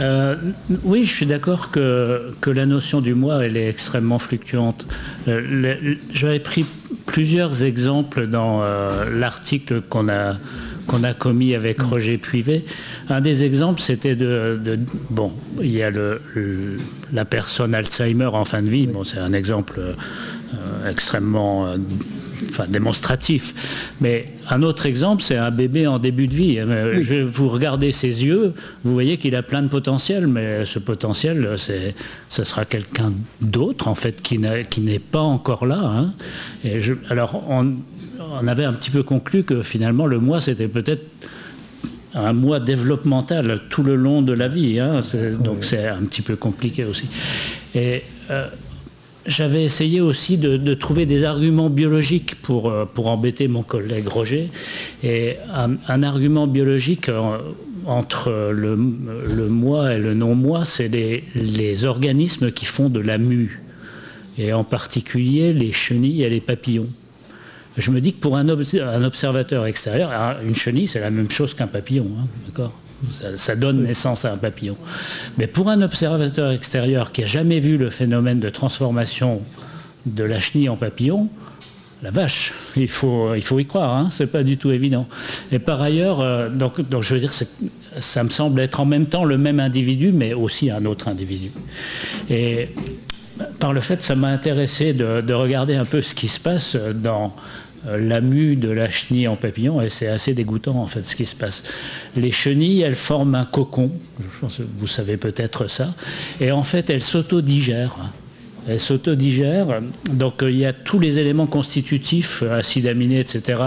Euh, 0.00 0.34
oui, 0.82 1.04
je 1.04 1.14
suis 1.14 1.24
d'accord 1.24 1.70
que, 1.70 2.34
que 2.40 2.50
la 2.50 2.66
notion 2.66 3.00
du 3.00 3.14
moi, 3.14 3.44
elle 3.46 3.56
est 3.56 3.68
extrêmement 3.68 4.18
fluctuante. 4.18 4.88
Euh, 5.28 5.94
j'avais 6.12 6.40
pris 6.40 6.66
plusieurs 7.06 7.62
exemples 7.62 8.26
dans 8.26 8.58
euh, 8.62 9.08
l'article 9.16 9.82
qu'on 9.82 10.08
a 10.08 10.34
qu'on 10.86 11.04
a 11.04 11.14
commis 11.14 11.54
avec 11.54 11.80
Roger 11.80 12.18
Puivet. 12.18 12.64
Un 13.08 13.20
des 13.20 13.44
exemples, 13.44 13.80
c'était 13.80 14.16
de, 14.16 14.58
Bon, 15.10 15.32
il 15.60 15.72
y 15.72 15.82
a 15.82 15.90
le, 15.90 16.20
la 17.12 17.24
personne 17.24 17.74
Alzheimer 17.74 18.26
en 18.26 18.44
fin 18.44 18.62
de 18.62 18.68
vie. 18.68 18.86
Bon, 18.86 19.04
c'est 19.04 19.18
un 19.18 19.32
exemple 19.32 19.80
extrêmement 20.88 21.68
enfin 22.48 22.66
démonstratif. 22.68 23.92
Mais 24.00 24.32
un 24.48 24.62
autre 24.62 24.86
exemple, 24.86 25.22
c'est 25.22 25.36
un 25.36 25.50
bébé 25.50 25.86
en 25.86 25.98
début 25.98 26.26
de 26.26 26.34
vie. 26.34 26.58
vous 27.22 27.48
regardez 27.48 27.92
ses 27.92 28.24
yeux, 28.24 28.52
vous 28.84 28.92
voyez 28.92 29.16
qu'il 29.18 29.34
a 29.34 29.42
plein 29.42 29.62
de 29.62 29.68
potentiel, 29.68 30.26
mais 30.26 30.64
ce 30.64 30.78
potentiel, 30.78 31.54
c'est, 31.56 31.94
ce 32.28 32.44
sera 32.44 32.64
quelqu'un 32.64 33.12
d'autre 33.40 33.88
en 33.88 33.94
fait 33.94 34.22
qui, 34.22 34.38
n'est 34.38 34.98
pas 34.98 35.20
encore 35.20 35.66
là. 35.66 35.80
Hein. 35.82 36.14
Et 36.64 36.80
alors 37.10 37.44
on, 37.48 37.74
avait 38.46 38.64
un 38.64 38.72
petit 38.72 38.90
peu 38.90 39.02
conclu 39.02 39.42
que 39.42 39.62
finalement 39.62 40.06
le 40.06 40.18
moi 40.18 40.40
c'était 40.40 40.68
peut-être 40.68 41.02
un 42.14 42.32
mois 42.32 42.60
développemental 42.60 43.60
tout 43.68 43.82
le 43.82 43.96
long 43.96 44.22
de 44.22 44.32
la 44.32 44.48
vie. 44.48 44.78
Hein. 44.78 45.00
donc 45.42 45.64
c'est 45.64 45.86
un 45.86 46.02
petit 46.04 46.22
peu 46.22 46.36
compliqué 46.36 46.84
aussi. 46.84 47.06
Et 47.74 48.02
euh, 48.30 48.46
j'avais 49.26 49.64
essayé 49.64 50.00
aussi 50.00 50.36
de, 50.36 50.74
trouver 50.74 51.06
des 51.06 51.24
arguments 51.24 51.70
biologiques 51.70 52.36
pour, 52.42 52.70
euh, 52.70 52.84
pour 52.84 53.08
embêter 53.08 53.48
mon 53.48 53.62
collègue 53.62 54.06
Roger. 54.06 54.50
Et 55.02 55.36
un, 55.52 56.02
argument 56.02 56.46
biologique 56.46 57.10
entre 57.86 58.50
le, 58.52 58.76
moi 58.76 59.94
et 59.94 59.98
le 59.98 60.14
non-moi, 60.14 60.64
c'est 60.64 60.88
les, 60.88 61.24
les, 61.34 61.84
organismes 61.84 62.50
qui 62.50 62.64
font 62.64 62.88
de 62.88 63.00
la 63.00 63.18
mue. 63.18 63.62
Et 64.38 64.52
en 64.52 64.64
particulier 64.64 65.52
les 65.52 65.72
chenilles 65.72 66.22
et 66.22 66.30
les 66.30 66.40
papillons. 66.40 66.88
Je 67.76 67.90
me 67.90 68.00
dis 68.00 68.12
que 68.12 68.20
pour 68.20 68.36
un, 68.36 68.48
observateur 68.48 69.66
extérieur, 69.66 70.10
une 70.46 70.54
chenille, 70.54 70.86
c'est 70.86 71.00
la 71.00 71.10
même 71.10 71.30
chose 71.30 71.54
qu'un 71.54 71.66
papillon. 71.66 72.08
Hein, 72.18 72.26
d'accord? 72.46 72.72
Ça, 73.36 73.56
donne 73.56 73.82
naissance 73.82 74.24
à 74.24 74.32
un 74.32 74.36
papillon. 74.36 74.76
Mais 75.36 75.46
pour 75.46 75.68
un 75.68 75.82
observateur 75.82 76.52
extérieur 76.52 77.12
qui 77.12 77.20
n'a 77.22 77.26
jamais 77.26 77.60
vu 77.60 77.76
le 77.76 77.90
phénomène 77.90 78.40
de 78.40 78.48
transformation 78.48 79.42
de 80.06 80.24
la 80.24 80.38
chenille 80.40 80.68
en 80.68 80.76
papillon, 80.76 81.28
la 82.02 82.10
vache, 82.10 82.52
il 82.76 82.88
faut, 82.88 83.34
il 83.34 83.42
faut 83.42 83.58
y 83.58 83.66
croire, 83.66 83.96
hein, 83.96 84.08
c'est 84.10 84.26
pas 84.26 84.42
du 84.42 84.56
tout 84.56 84.70
évident. 84.70 85.06
Et 85.52 85.58
par 85.58 85.82
ailleurs, 85.82 86.20
euh, 86.20 86.48
donc, 86.48 86.80
donc, 86.88 87.02
je 87.02 87.14
veux 87.14 87.20
dire, 87.20 87.32
ça 87.98 88.24
me 88.24 88.28
semble 88.28 88.60
être 88.60 88.80
en 88.80 88.84
même 88.84 89.06
temps 89.06 89.24
le 89.24 89.38
même 89.38 89.58
individu, 89.58 90.12
mais 90.12 90.32
aussi 90.34 90.70
un 90.70 90.84
autre 90.84 91.08
individu. 91.08 91.50
Et 92.30 92.68
par 93.58 93.72
le 93.72 93.80
fait, 93.80 94.02
ça 94.02 94.14
m'a 94.14 94.28
intéressé 94.28 94.92
de, 94.92 95.20
de, 95.20 95.34
regarder 95.34 95.74
un 95.74 95.84
peu 95.84 96.02
ce 96.02 96.14
qui 96.14 96.28
se 96.28 96.38
passe 96.38 96.76
dans 96.76 97.34
la 97.86 98.20
mue 98.20 98.56
de 98.56 98.70
la 98.70 98.88
chenille 98.88 99.28
en 99.28 99.36
papillon, 99.36 99.80
et 99.80 99.88
c'est 99.88 100.08
assez 100.08 100.34
dégoûtant 100.34 100.76
en 100.76 100.86
fait 100.86 101.02
ce 101.02 101.16
qui 101.16 101.26
se 101.26 101.36
passe. 101.36 101.62
Les 102.16 102.30
chenilles, 102.30 102.82
elles 102.82 102.94
forment 102.94 103.34
un 103.34 103.44
cocon, 103.44 103.90
je 104.20 104.40
pense 104.40 104.56
que 104.56 104.62
vous 104.76 104.86
savez 104.86 105.16
peut-être 105.16 105.68
ça, 105.68 105.94
et 106.40 106.50
en 106.50 106.62
fait 106.62 106.90
elles 106.90 107.02
s'autodigèrent. 107.02 107.98
Elles 108.66 108.80
s'autodigèrent, 108.80 109.82
donc 110.10 110.42
euh, 110.42 110.50
il 110.50 110.58
y 110.58 110.64
a 110.64 110.72
tous 110.72 110.98
les 110.98 111.18
éléments 111.18 111.46
constitutifs, 111.46 112.42
acides 112.42 112.86
aminés, 112.86 113.20
etc., 113.20 113.60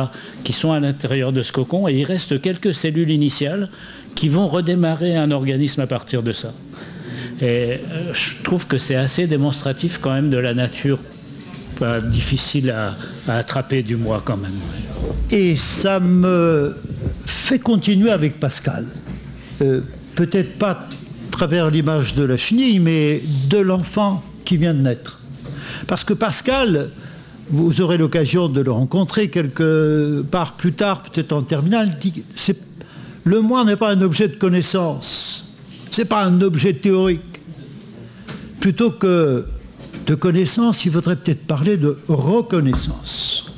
qui 0.44 0.54
sont 0.54 0.72
à 0.72 0.80
l'intérieur 0.80 1.32
de 1.32 1.44
ce 1.44 1.52
cocon, 1.52 1.88
et 1.88 1.94
il 1.94 2.04
reste 2.04 2.42
quelques 2.42 2.74
cellules 2.74 3.12
initiales 3.12 3.70
qui 4.16 4.28
vont 4.28 4.48
redémarrer 4.48 5.16
un 5.16 5.30
organisme 5.30 5.82
à 5.82 5.88
partir 5.88 6.24
de 6.24 6.32
ça. 6.32 6.52
Et 7.40 7.46
euh, 7.46 8.14
je 8.14 8.42
trouve 8.44 8.66
que 8.66 8.80
c'est 8.80 8.96
assez 8.96 9.28
démonstratif 9.28 10.00
quand 10.02 10.12
même 10.12 10.32
de 10.32 10.38
la 10.38 10.56
nature 10.56 10.98
difficile 12.10 12.72
à, 12.72 12.96
attraper 13.32 13.84
du 13.84 13.96
mois 13.96 14.22
quand 14.24 14.38
même. 14.38 14.52
Et 15.32 15.56
ça 15.56 16.00
me 16.00 16.76
fait 17.26 17.60
continuer 17.60 18.12
avec 18.12 18.40
Pascal. 18.40 18.86
Euh, 19.62 19.82
peut-être 20.16 20.58
pas 20.58 20.88
travers 21.38 21.70
l'image 21.70 22.16
de 22.16 22.24
la 22.24 22.36
chenille, 22.36 22.80
mais 22.80 23.22
de 23.50 23.60
l'enfant 23.60 24.24
qui 24.44 24.58
vient 24.58 24.74
de 24.74 24.82
naître. 24.82 25.20
Parce 25.86 26.04
que 26.04 26.14
Pascal, 26.14 26.90
vous 27.50 27.80
aurez 27.80 27.98
l'occasion 27.98 28.50
de 28.50 28.62
le 28.62 28.72
rencontrer 28.72 29.30
quelque 29.30 30.26
part 30.32 30.54
plus 30.58 30.74
tard, 30.74 31.04
peut-être 31.04 31.34
en 31.34 31.44
terminale, 31.44 31.98
le 33.24 33.42
moi 33.42 33.64
n'est 33.66 33.76
pas 33.76 33.92
un 33.92 34.02
objet 34.02 34.28
de 34.28 34.36
connaissance, 34.36 35.54
c'est 35.92 36.06
pas 36.06 36.24
un 36.24 36.42
objet 36.42 36.74
théorique. 36.74 37.22
Plutôt 38.60 38.90
que 38.90 39.46
de 40.08 40.16
connaissance, 40.16 40.86
il 40.86 40.92
faudrait 40.92 41.18
peut-être 41.18 41.46
parler 41.46 41.76
de 41.78 41.98
reconnaissance. 42.08 43.52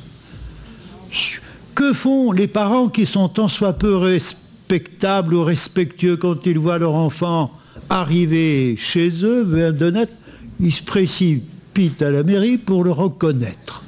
Que 1.74 1.92
font 1.92 2.32
les 2.32 2.48
parents 2.48 2.88
qui 2.88 3.06
sont 3.06 3.28
tant 3.28 3.48
soit 3.48 3.72
peu 3.72 3.96
respectables 3.96 5.32
ou 5.32 5.44
respectueux 5.44 6.16
quand 6.16 6.44
ils 6.46 6.58
voient 6.58 6.78
leur 6.78 6.94
enfant 6.94 7.52
arriver 7.88 8.76
chez 8.76 9.24
eux, 9.24 9.72
de 9.72 9.90
naître, 9.90 10.12
ils 10.58 10.72
se 10.72 10.82
précipitent 10.82 12.02
à 12.02 12.10
la 12.10 12.24
mairie 12.24 12.58
pour 12.58 12.84
le 12.84 12.90
reconnaître. 12.90 13.82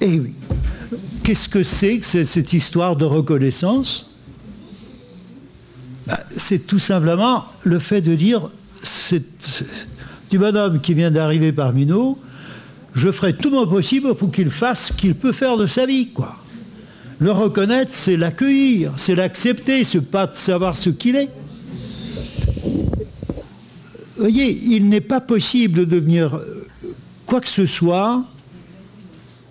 Eh 0.00 0.18
oui. 0.18 0.34
Qu'est-ce 1.22 1.48
que 1.48 1.62
c'est 1.62 1.98
que 1.98 2.24
cette 2.24 2.52
histoire 2.54 2.96
de 2.96 3.04
reconnaissance? 3.04 4.14
Bah, 6.06 6.18
C'est 6.36 6.66
tout 6.66 6.78
simplement 6.78 7.44
le 7.64 7.78
fait 7.78 8.00
de 8.00 8.14
dire 8.14 8.48
c'est 8.82 9.22
du 10.30 10.38
bonhomme 10.38 10.80
qui 10.80 10.94
vient 10.94 11.10
d'arriver 11.10 11.52
parmi 11.52 11.86
nous, 11.86 12.18
je 12.94 13.10
ferai 13.10 13.34
tout 13.34 13.50
mon 13.50 13.66
possible 13.66 14.14
pour 14.14 14.30
qu'il 14.30 14.50
fasse 14.50 14.88
ce 14.88 14.92
qu'il 14.92 15.14
peut 15.14 15.32
faire 15.32 15.56
de 15.56 15.66
sa 15.66 15.86
vie. 15.86 16.08
Quoi. 16.08 16.36
Le 17.18 17.32
reconnaître, 17.32 17.92
c'est 17.92 18.16
l'accueillir, 18.16 18.92
c'est 18.96 19.14
l'accepter, 19.14 19.84
c'est 19.84 20.00
pas 20.00 20.26
de 20.26 20.34
savoir 20.34 20.76
ce 20.76 20.90
qu'il 20.90 21.16
est. 21.16 21.28
Voyez, 24.16 24.60
il 24.66 24.88
n'est 24.88 25.00
pas 25.00 25.20
possible 25.20 25.80
de 25.80 25.84
devenir 25.84 26.38
quoi 27.26 27.40
que 27.40 27.48
ce 27.48 27.66
soit 27.66 28.22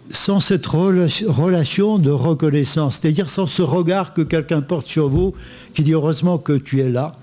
sans 0.09 0.39
cette 0.39 0.65
relation 0.65 1.99
de 1.99 2.09
reconnaissance, 2.09 2.99
c'est-à-dire 2.99 3.29
sans 3.29 3.45
ce 3.45 3.61
regard 3.61 4.13
que 4.13 4.21
quelqu'un 4.21 4.61
porte 4.61 4.87
sur 4.87 5.07
vous 5.07 5.33
qui 5.73 5.83
dit 5.83 5.93
heureusement 5.93 6.37
que 6.37 6.53
tu 6.53 6.81
es 6.81 6.89
là, 6.89 7.15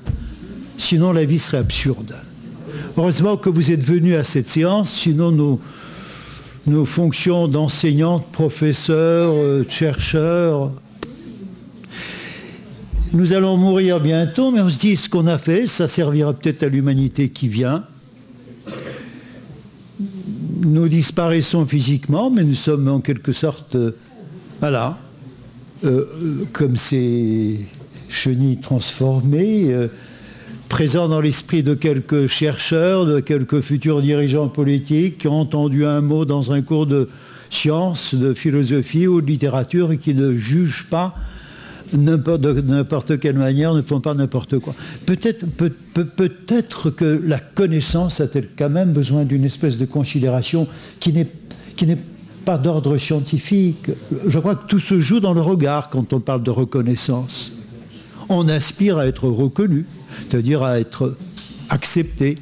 sinon 0.77 1.13
la 1.13 1.25
vie 1.25 1.39
serait 1.39 1.59
absurde. 1.59 2.15
Heureusement 2.97 3.37
que 3.37 3.49
vous 3.49 3.71
êtes 3.71 3.83
venu 3.83 4.15
à 4.15 4.25
cette 4.25 4.49
séance, 4.49 4.91
sinon 4.91 5.59
nos, 6.67 6.85
fonctions 6.85 7.47
d'enseignante, 7.47 8.27
professeur, 8.33 9.33
euh, 9.35 9.65
chercheur, 9.69 10.73
nous 13.13 13.33
allons 13.33 13.57
mourir 13.57 14.01
bientôt, 14.01 14.51
mais 14.51 14.61
on 14.61 14.69
se 14.69 14.79
dit 14.79 14.97
ce 14.97 15.09
qu'on 15.09 15.27
a 15.27 15.39
fait, 15.39 15.67
ça 15.67 15.89
servira 15.89 16.33
peut-être 16.33 16.63
à 16.65 16.69
l'humanité 16.69 17.29
qui 17.29 17.49
vient. 17.49 17.85
Nous 20.63 20.89
disparaissons 20.89 21.65
physiquement, 21.67 22.31
mais 22.31 22.45
nous 22.45 22.55
sommes 22.55 22.89
en 22.89 23.01
quelque 23.01 23.33
sorte, 23.33 23.77
euh, 23.77 23.97
voilà, 24.61 24.99
euh, 25.85 26.05
comme 26.53 26.77
ces 26.77 27.61
chenilles 28.09 28.59
transformées 28.59 29.89
présent 30.69 31.09
dans 31.09 31.21
l'esprit 31.21 31.63
de 31.63 31.75
quelques 31.75 32.27
chercheurs, 32.27 33.07
de 33.07 33.21
quelques 33.21 33.61
futurs 33.61 34.03
dirigeants 34.03 34.49
politiques 34.49 35.19
qui 35.19 35.29
ont 35.29 35.41
entendu 35.41 35.85
un 35.87 36.01
mot 36.01 36.25
dans 36.25 36.53
un 36.53 36.63
cours 36.63 36.87
de 36.87 37.09
sciences, 37.51 38.15
de 38.15 38.35
philosophie 38.35 39.07
ou 39.07 39.21
de 39.21 39.27
littérature 39.27 39.93
et 39.93 39.99
qui 39.99 40.15
ne 40.15 40.35
jugent 40.35 40.87
pas 40.91 41.15
de 41.93 42.61
n'importe 42.63 43.21
quelle 43.21 43.37
manière, 43.37 43.73
ne 43.73 43.83
font 43.83 44.01
pas 44.01 44.15
n'importe 44.15 44.59
quoi. 44.59 44.75
Peut-être 45.07 45.47
peut, 45.47 45.73
peut, 45.95 46.33
que 46.97 47.23
la 47.25 47.39
connaissance 47.39 48.21
a-t-elle 48.21 48.49
quand 48.59 48.71
même 48.71 48.93
besoin 48.93 49.25
d'une 49.25 49.45
espèce 49.45 49.79
de 49.79 49.87
considération 49.87 50.67
qui 50.99 51.13
n'est 51.13 51.29
pas 52.45 52.59
d'ordre 52.59 52.97
scientifique. 52.97 53.91
Je 54.27 54.39
crois 54.39 54.57
que 54.57 54.67
tout 54.67 54.81
se 54.81 54.99
joue 55.01 55.21
dans 55.21 55.33
le 55.33 55.41
regard 55.41 55.89
quand 55.91 56.13
on 56.13 56.21
parle 56.21 56.43
de 56.43 56.51
reconnaissance. 56.51 57.56
On 58.29 58.49
aspire 58.49 58.99
à 58.99 59.07
être 59.07 59.29
reconnu 59.29 59.87
c'est-à-dire 60.29 60.63
à 60.63 60.79
être 60.79 61.17
accepté 61.69 62.39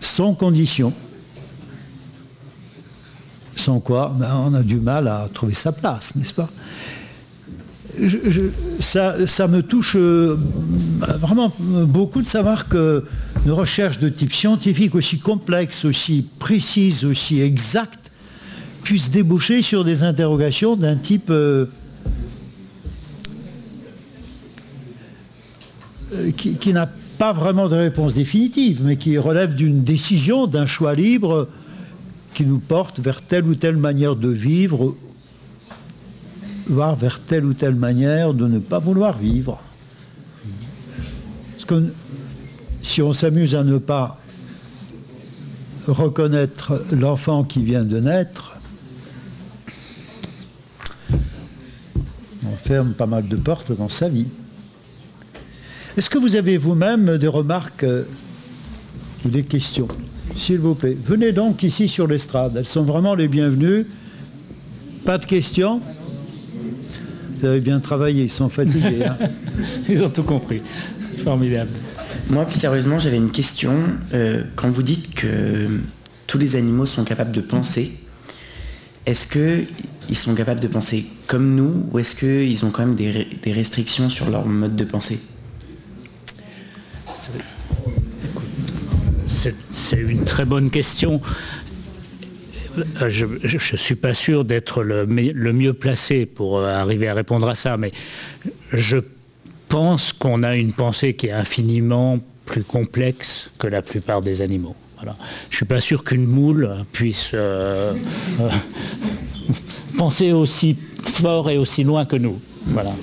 sans 0.00 0.34
condition. 0.34 0.92
Sans 3.56 3.80
quoi, 3.80 4.14
ben, 4.18 4.28
on 4.46 4.54
a 4.54 4.62
du 4.62 4.76
mal 4.76 5.08
à 5.08 5.28
trouver 5.32 5.52
sa 5.52 5.72
place, 5.72 6.14
n'est-ce 6.14 6.34
pas? 6.34 6.48
Ça, 8.78 9.48
me 9.48 9.60
touche 9.60 9.96
euh, 9.96 10.38
vraiment 11.18 11.52
beaucoup 11.58 12.22
de 12.22 12.26
savoir 12.26 12.68
que 12.68 13.04
une 13.44 13.50
recherche 13.50 13.98
de 13.98 14.08
type 14.08 14.32
scientifique 14.32 14.94
aussi 14.94 15.18
complexe, 15.18 15.84
aussi 15.84 16.24
précise, 16.38 17.04
aussi 17.04 17.40
exacte, 17.40 18.12
puisse 18.84 19.10
déboucher 19.10 19.62
sur 19.62 19.84
des 19.84 20.04
interrogations 20.04 20.76
d'un 20.76 20.94
type 20.94 21.30
euh, 21.30 21.66
Qui, 26.36 26.72
n'a 26.72 26.88
pas 27.18 27.32
vraiment 27.32 27.68
de 27.68 27.76
réponse 27.76 28.14
définitive, 28.14 28.82
mais 28.84 28.96
qui 28.96 29.18
relève 29.18 29.54
d'une 29.54 29.82
décision, 29.82 30.46
d'un 30.46 30.66
choix 30.66 30.94
libre 30.94 31.48
qui 32.34 32.44
nous 32.44 32.58
porte 32.58 33.00
vers 33.00 33.22
telle 33.22 33.46
ou 33.46 33.54
telle 33.54 33.76
manière 33.76 34.14
de 34.14 34.28
vivre, 34.28 34.94
voire 36.66 36.96
vers 36.96 37.20
telle 37.20 37.44
ou 37.44 37.54
telle 37.54 37.74
manière 37.74 38.34
de 38.34 38.46
ne 38.46 38.58
pas 38.58 38.78
vouloir 38.78 39.16
vivre. 39.16 39.60
Parce 41.52 41.64
que 41.64 41.92
si 42.82 43.02
on 43.02 43.12
s'amuse 43.12 43.54
à 43.54 43.64
ne 43.64 43.78
pas 43.78 44.18
reconnaître 45.86 46.84
l'enfant 46.92 47.44
qui 47.44 47.62
vient 47.62 47.84
de 47.84 47.98
naître, 47.98 48.56
on 52.46 52.56
ferme 52.56 52.92
pas 52.92 53.06
mal 53.06 53.26
de 53.26 53.36
portes 53.36 53.72
dans 53.76 53.88
sa 53.88 54.08
vie. 54.08 54.26
Est-ce 55.98 56.10
que 56.10 56.18
vous 56.18 56.36
avez 56.36 56.58
vous-même 56.58 57.18
des 57.18 57.26
remarques 57.26 57.82
euh, 57.82 58.04
ou 59.24 59.30
des 59.30 59.42
questions 59.42 59.88
S'il 60.36 60.58
vous 60.60 60.76
plaît, 60.76 60.96
venez 61.04 61.32
donc 61.32 61.64
ici 61.64 61.88
sur 61.88 62.06
l'estrade. 62.06 62.54
Elles 62.56 62.66
sont 62.66 62.84
vraiment 62.84 63.16
les 63.16 63.26
bienvenues. 63.26 63.84
Pas 65.04 65.18
de 65.18 65.24
questions 65.24 65.80
Vous 67.32 67.44
avez 67.44 67.58
bien 67.58 67.80
travaillé, 67.80 68.22
ils 68.22 68.30
sont 68.30 68.48
fatigués. 68.48 69.06
Hein. 69.06 69.18
ils 69.88 70.00
ont 70.04 70.08
tout 70.08 70.22
compris. 70.22 70.62
Formidable. 71.24 71.70
Moi, 72.30 72.44
plus 72.44 72.60
sérieusement, 72.60 73.00
j'avais 73.00 73.16
une 73.16 73.32
question. 73.32 73.74
Euh, 74.14 74.44
quand 74.54 74.70
vous 74.70 74.84
dites 74.84 75.12
que 75.16 75.66
tous 76.28 76.38
les 76.38 76.54
animaux 76.54 76.86
sont 76.86 77.02
capables 77.02 77.32
de 77.32 77.40
penser, 77.40 77.94
est-ce 79.04 79.26
qu'ils 79.26 80.16
sont 80.16 80.36
capables 80.36 80.60
de 80.60 80.68
penser 80.68 81.06
comme 81.26 81.56
nous 81.56 81.86
ou 81.90 81.98
est-ce 81.98 82.14
qu'ils 82.14 82.64
ont 82.64 82.70
quand 82.70 82.86
même 82.86 82.94
des 82.94 83.52
restrictions 83.52 84.08
sur 84.08 84.30
leur 84.30 84.46
mode 84.46 84.76
de 84.76 84.84
pensée? 84.84 85.18
C'est 89.38 89.96
une 89.96 90.24
très 90.24 90.44
bonne 90.44 90.68
question. 90.68 91.20
Euh, 93.02 93.08
je 93.08 93.26
ne 93.26 93.78
suis 93.78 93.94
pas 93.94 94.14
sûr 94.14 94.44
d'être 94.44 94.82
le, 94.82 95.06
mieux 95.06 95.72
placé 95.74 96.26
pour 96.26 96.58
euh, 96.58 96.74
arriver 96.74 97.08
à 97.08 97.14
répondre 97.14 97.48
à 97.48 97.54
ça, 97.54 97.76
mais 97.76 97.92
je 98.72 98.98
pense 99.68 100.12
qu'on 100.12 100.42
a 100.42 100.56
une 100.56 100.72
pensée 100.72 101.14
qui 101.14 101.28
est 101.28 101.32
infiniment 101.32 102.18
plus 102.46 102.64
complexe 102.64 103.50
que 103.58 103.66
la 103.66 103.82
plupart 103.82 104.22
des 104.22 104.42
animaux. 104.42 104.74
Je 105.00 105.06
ne 105.06 105.56
suis 105.56 105.66
pas 105.66 105.80
sûr 105.80 106.02
qu'une 106.02 106.26
moule 106.26 106.74
puisse 106.90 107.30
euh, 107.34 107.94
penser 109.98 110.32
aussi 110.32 110.76
fort 111.04 111.50
et 111.50 111.58
aussi 111.58 111.84
loin 111.84 112.04
que 112.04 112.16
nous. 112.16 112.40
Voilà. 112.72 112.94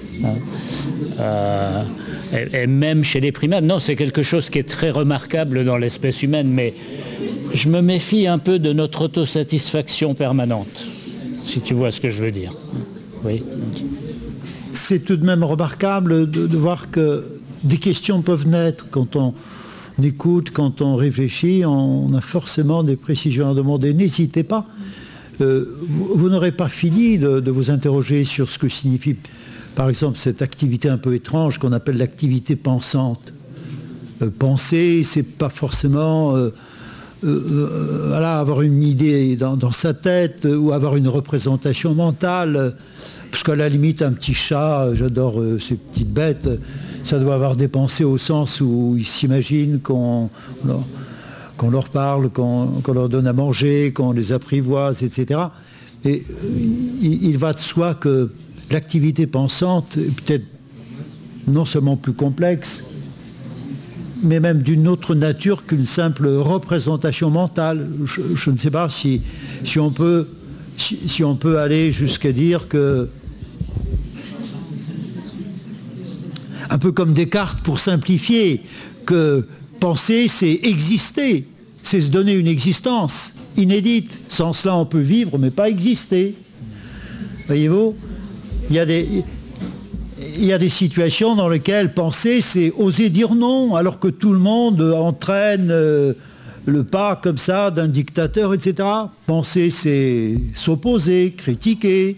et, 2.53 2.68
même 2.68 3.03
chez 3.03 3.20
les 3.20 3.32
primates, 3.32 3.63
non, 3.63 3.80
c'est 3.80 3.95
quelque 3.95 4.24
chose 4.24 4.49
qui 4.49 4.59
est 4.59 4.70
très 4.70 4.91
remarquable 4.91 5.66
dans 5.66 5.78
l'espèce 5.78 6.24
humaine, 6.24 6.49
mais 6.49 6.74
je 7.53 7.70
me 7.70 7.82
méfie 7.82 8.28
un 8.28 8.38
peu 8.38 8.59
de 8.59 8.74
notre 8.74 9.05
autosatisfaction 9.05 10.13
permanente, 10.13 10.88
si 11.41 11.61
tu 11.61 11.74
vois 11.74 11.91
ce 11.91 11.99
que 12.01 12.09
je 12.09 12.24
veux 12.24 12.32
dire. 12.32 12.53
Oui. 13.24 13.41
C'est 14.72 14.99
tout 14.99 15.16
de 15.16 15.26
même 15.26 15.43
remarquable 15.43 16.30
de, 16.30 16.57
voir 16.57 16.91
que 16.91 17.24
des 17.63 17.78
questions 17.78 18.22
peuvent 18.22 18.47
naître 18.47 18.89
quand 18.89 19.16
on 19.16 19.34
écoute, 20.03 20.51
quand 20.51 20.82
on 20.82 20.95
réfléchit, 20.95 21.63
on 21.66 22.13
a 22.13 22.22
forcément 22.22 22.84
des 22.84 22.97
précisions 22.97 23.51
à 23.51 23.53
demander. 23.53 23.93
N'hésitez 23.93 24.43
pas. 24.43 24.66
Euh, 25.41 25.66
vous, 25.82 26.30
n'aurez 26.30 26.51
pas 26.51 26.70
fini 26.70 27.18
de, 27.18 27.51
vous 27.51 27.72
interroger 27.72 28.24
sur 28.24 28.47
ce 28.47 28.57
que 28.59 28.70
signifie, 28.70 29.16
par 29.76 29.89
exemple, 29.89 30.17
cette 30.17 30.41
activité 30.41 30.89
un 30.89 30.97
peu 30.97 31.13
étrange 31.13 31.59
qu'on 31.59 31.73
appelle 31.73 31.97
l'activité 31.97 32.55
pensante. 32.55 33.34
Euh, 34.21 34.30
penser, 34.30 35.01
c'est 35.03 35.23
pas 35.23 35.49
forcément 35.49 36.36
euh, 36.36 36.53
euh, 37.26 38.11
euh, 38.13 38.39
avoir 38.39 38.61
une 38.61 38.82
idée 38.84 39.36
dans, 39.36 39.71
sa 39.71 39.93
tête 39.93 40.47
ou 40.49 40.71
avoir 40.71 40.95
une 40.95 41.09
représentation 41.09 41.93
mentale. 41.93 42.76
Parce 43.32 43.43
qu'à 43.43 43.55
la 43.55 43.67
limite, 43.67 44.01
un 44.01 44.13
petit 44.13 44.34
chat, 44.34 44.93
j'adore 44.93 45.41
ces 45.59 45.76
petites 45.76 46.13
bêtes, 46.13 46.49
ça 47.03 47.19
doit 47.19 47.36
avoir 47.36 47.57
des 47.57 47.67
pensées 47.67 48.05
au 48.05 48.17
sens 48.17 48.61
où 48.61 48.95
ils 48.97 49.05
s'imaginent 49.05 49.82
qu'on 49.82 50.30
leur 51.69 51.89
parle, 51.89 52.30
qu'on 52.30 52.82
leur 52.93 53.09
donne 53.09 53.28
à 53.28 53.34
manger, 53.34 53.91
qu'on 53.91 54.13
les 54.13 54.32
apprivoise, 54.32 55.03
etc. 55.03 55.41
Et 56.05 56.23
il 57.01 57.38
va 57.38 57.51
de 57.51 57.59
soi 57.59 57.93
que 57.95 58.30
l'activité 58.72 59.28
pensante 59.28 59.97
est 59.97 60.11
peut-être 60.11 60.45
non 61.47 61.66
seulement 61.66 61.95
plus 61.95 62.13
complexe, 62.13 62.84
mais 64.24 64.39
même 64.39 64.61
d'une 64.61 64.88
autre 64.88 65.13
nature 65.13 65.66
qu'une 65.66 65.86
simple 65.86 66.28
représentation 66.28 67.30
mentale. 67.30 67.88
Je, 68.05 68.49
ne 68.49 68.57
sais 68.57 68.72
pas 68.72 68.88
si, 68.89 69.22
on 69.80 69.91
peut 69.91 71.59
aller 71.59 71.91
jusqu'à 71.91 72.32
dire 72.32 72.68
que, 72.68 73.09
un 76.70 76.78
peu 76.78 76.91
comme 76.91 77.13
Descartes 77.13 77.59
pour 77.61 77.80
simplifier, 77.80 78.63
que 79.05 79.47
penser, 79.80 80.28
c'est 80.28 80.59
exister, 80.63 81.47
c'est 81.84 82.01
se 82.01 82.09
donner 82.09 82.34
une 82.34 82.47
existence 82.47 83.34
inédite. 83.55 84.18
Sans 84.28 84.53
cela, 84.53 84.76
on 84.76 84.86
peut 84.86 84.99
vivre, 84.99 85.38
mais 85.38 85.51
pas 85.51 85.70
exister. 85.70 86.36
Voyez-vous? 87.45 87.95
Il 88.70 88.76
y 88.76 88.80
a 90.53 90.57
des, 90.57 90.70
situations 90.70 91.36
dans 91.36 91.49
lesquelles 91.49 91.93
penser, 91.93 92.41
c'est 92.41 92.72
oser 92.78 93.09
dire 93.09 93.36
non, 93.36 93.76
alors 93.76 93.99
que 93.99 94.07
tout 94.07 94.34
le 94.34 94.39
monde 94.39 94.82
entraîne 94.82 95.70
euh, 95.72 96.13
le 96.66 96.84
pas 96.84 97.16
comme 97.16 97.38
ça 97.38 97.72
d'un 97.72 97.88
dictateur, 97.88 98.53
etc. 98.53 98.88
Penser, 99.28 99.70
c'est 99.70 100.36
s'opposer, 100.53 101.34
critiquer, 101.38 102.18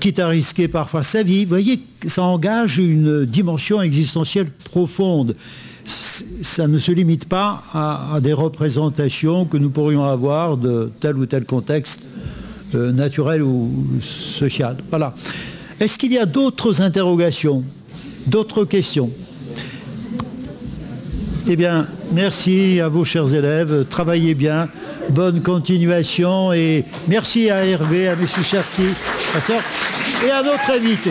quitte 0.00 0.18
à 0.18 0.28
risquer 0.28 0.68
parfois 0.68 1.02
sa 1.02 1.22
vie. 1.22 1.44
Vous 1.44 1.50
voyez, 1.50 1.80
ça 2.06 2.22
engage 2.22 2.78
une 2.78 3.24
dimension 3.24 3.82
existentielle 3.82 4.50
profonde. 4.70 5.36
Ça 5.84 6.66
ne 6.66 6.78
se 6.78 6.92
limite 6.92 7.26
pas 7.26 7.62
à, 7.74 8.18
des 8.22 8.32
représentations 8.32 9.44
que 9.44 9.58
nous 9.58 9.68
pourrions 9.68 10.04
avoir 10.04 10.56
de 10.56 10.90
tel 11.00 11.18
ou 11.18 11.26
tel 11.26 11.44
contexte 11.44 12.02
euh, 12.74 12.92
naturel 12.92 13.42
ou 13.42 13.70
social. 14.00 14.76
Voilà. 14.90 15.14
Est-ce 15.80 15.98
qu'il 15.98 16.12
y 16.12 16.18
a 16.18 16.26
d'autres 16.26 16.80
interrogations, 16.80 17.64
d'autres 18.26 18.64
questions? 18.64 19.10
Eh 21.46 21.56
bien, 21.56 21.86
merci 22.12 22.80
à 22.80 22.88
vous, 22.88 23.04
chers 23.04 23.34
élèves. 23.34 23.84
Travaillez 23.90 24.34
bien. 24.34 24.68
Bonne 25.10 25.42
continuation. 25.42 26.52
Et 26.54 26.84
merci 27.06 27.50
à 27.50 27.66
Hervé, 27.66 28.08
à 28.08 28.12
M. 28.12 28.26
Cherki, 28.26 28.82
et 30.26 30.30
à 30.30 30.42
notre 30.42 30.70
invité. 30.70 31.10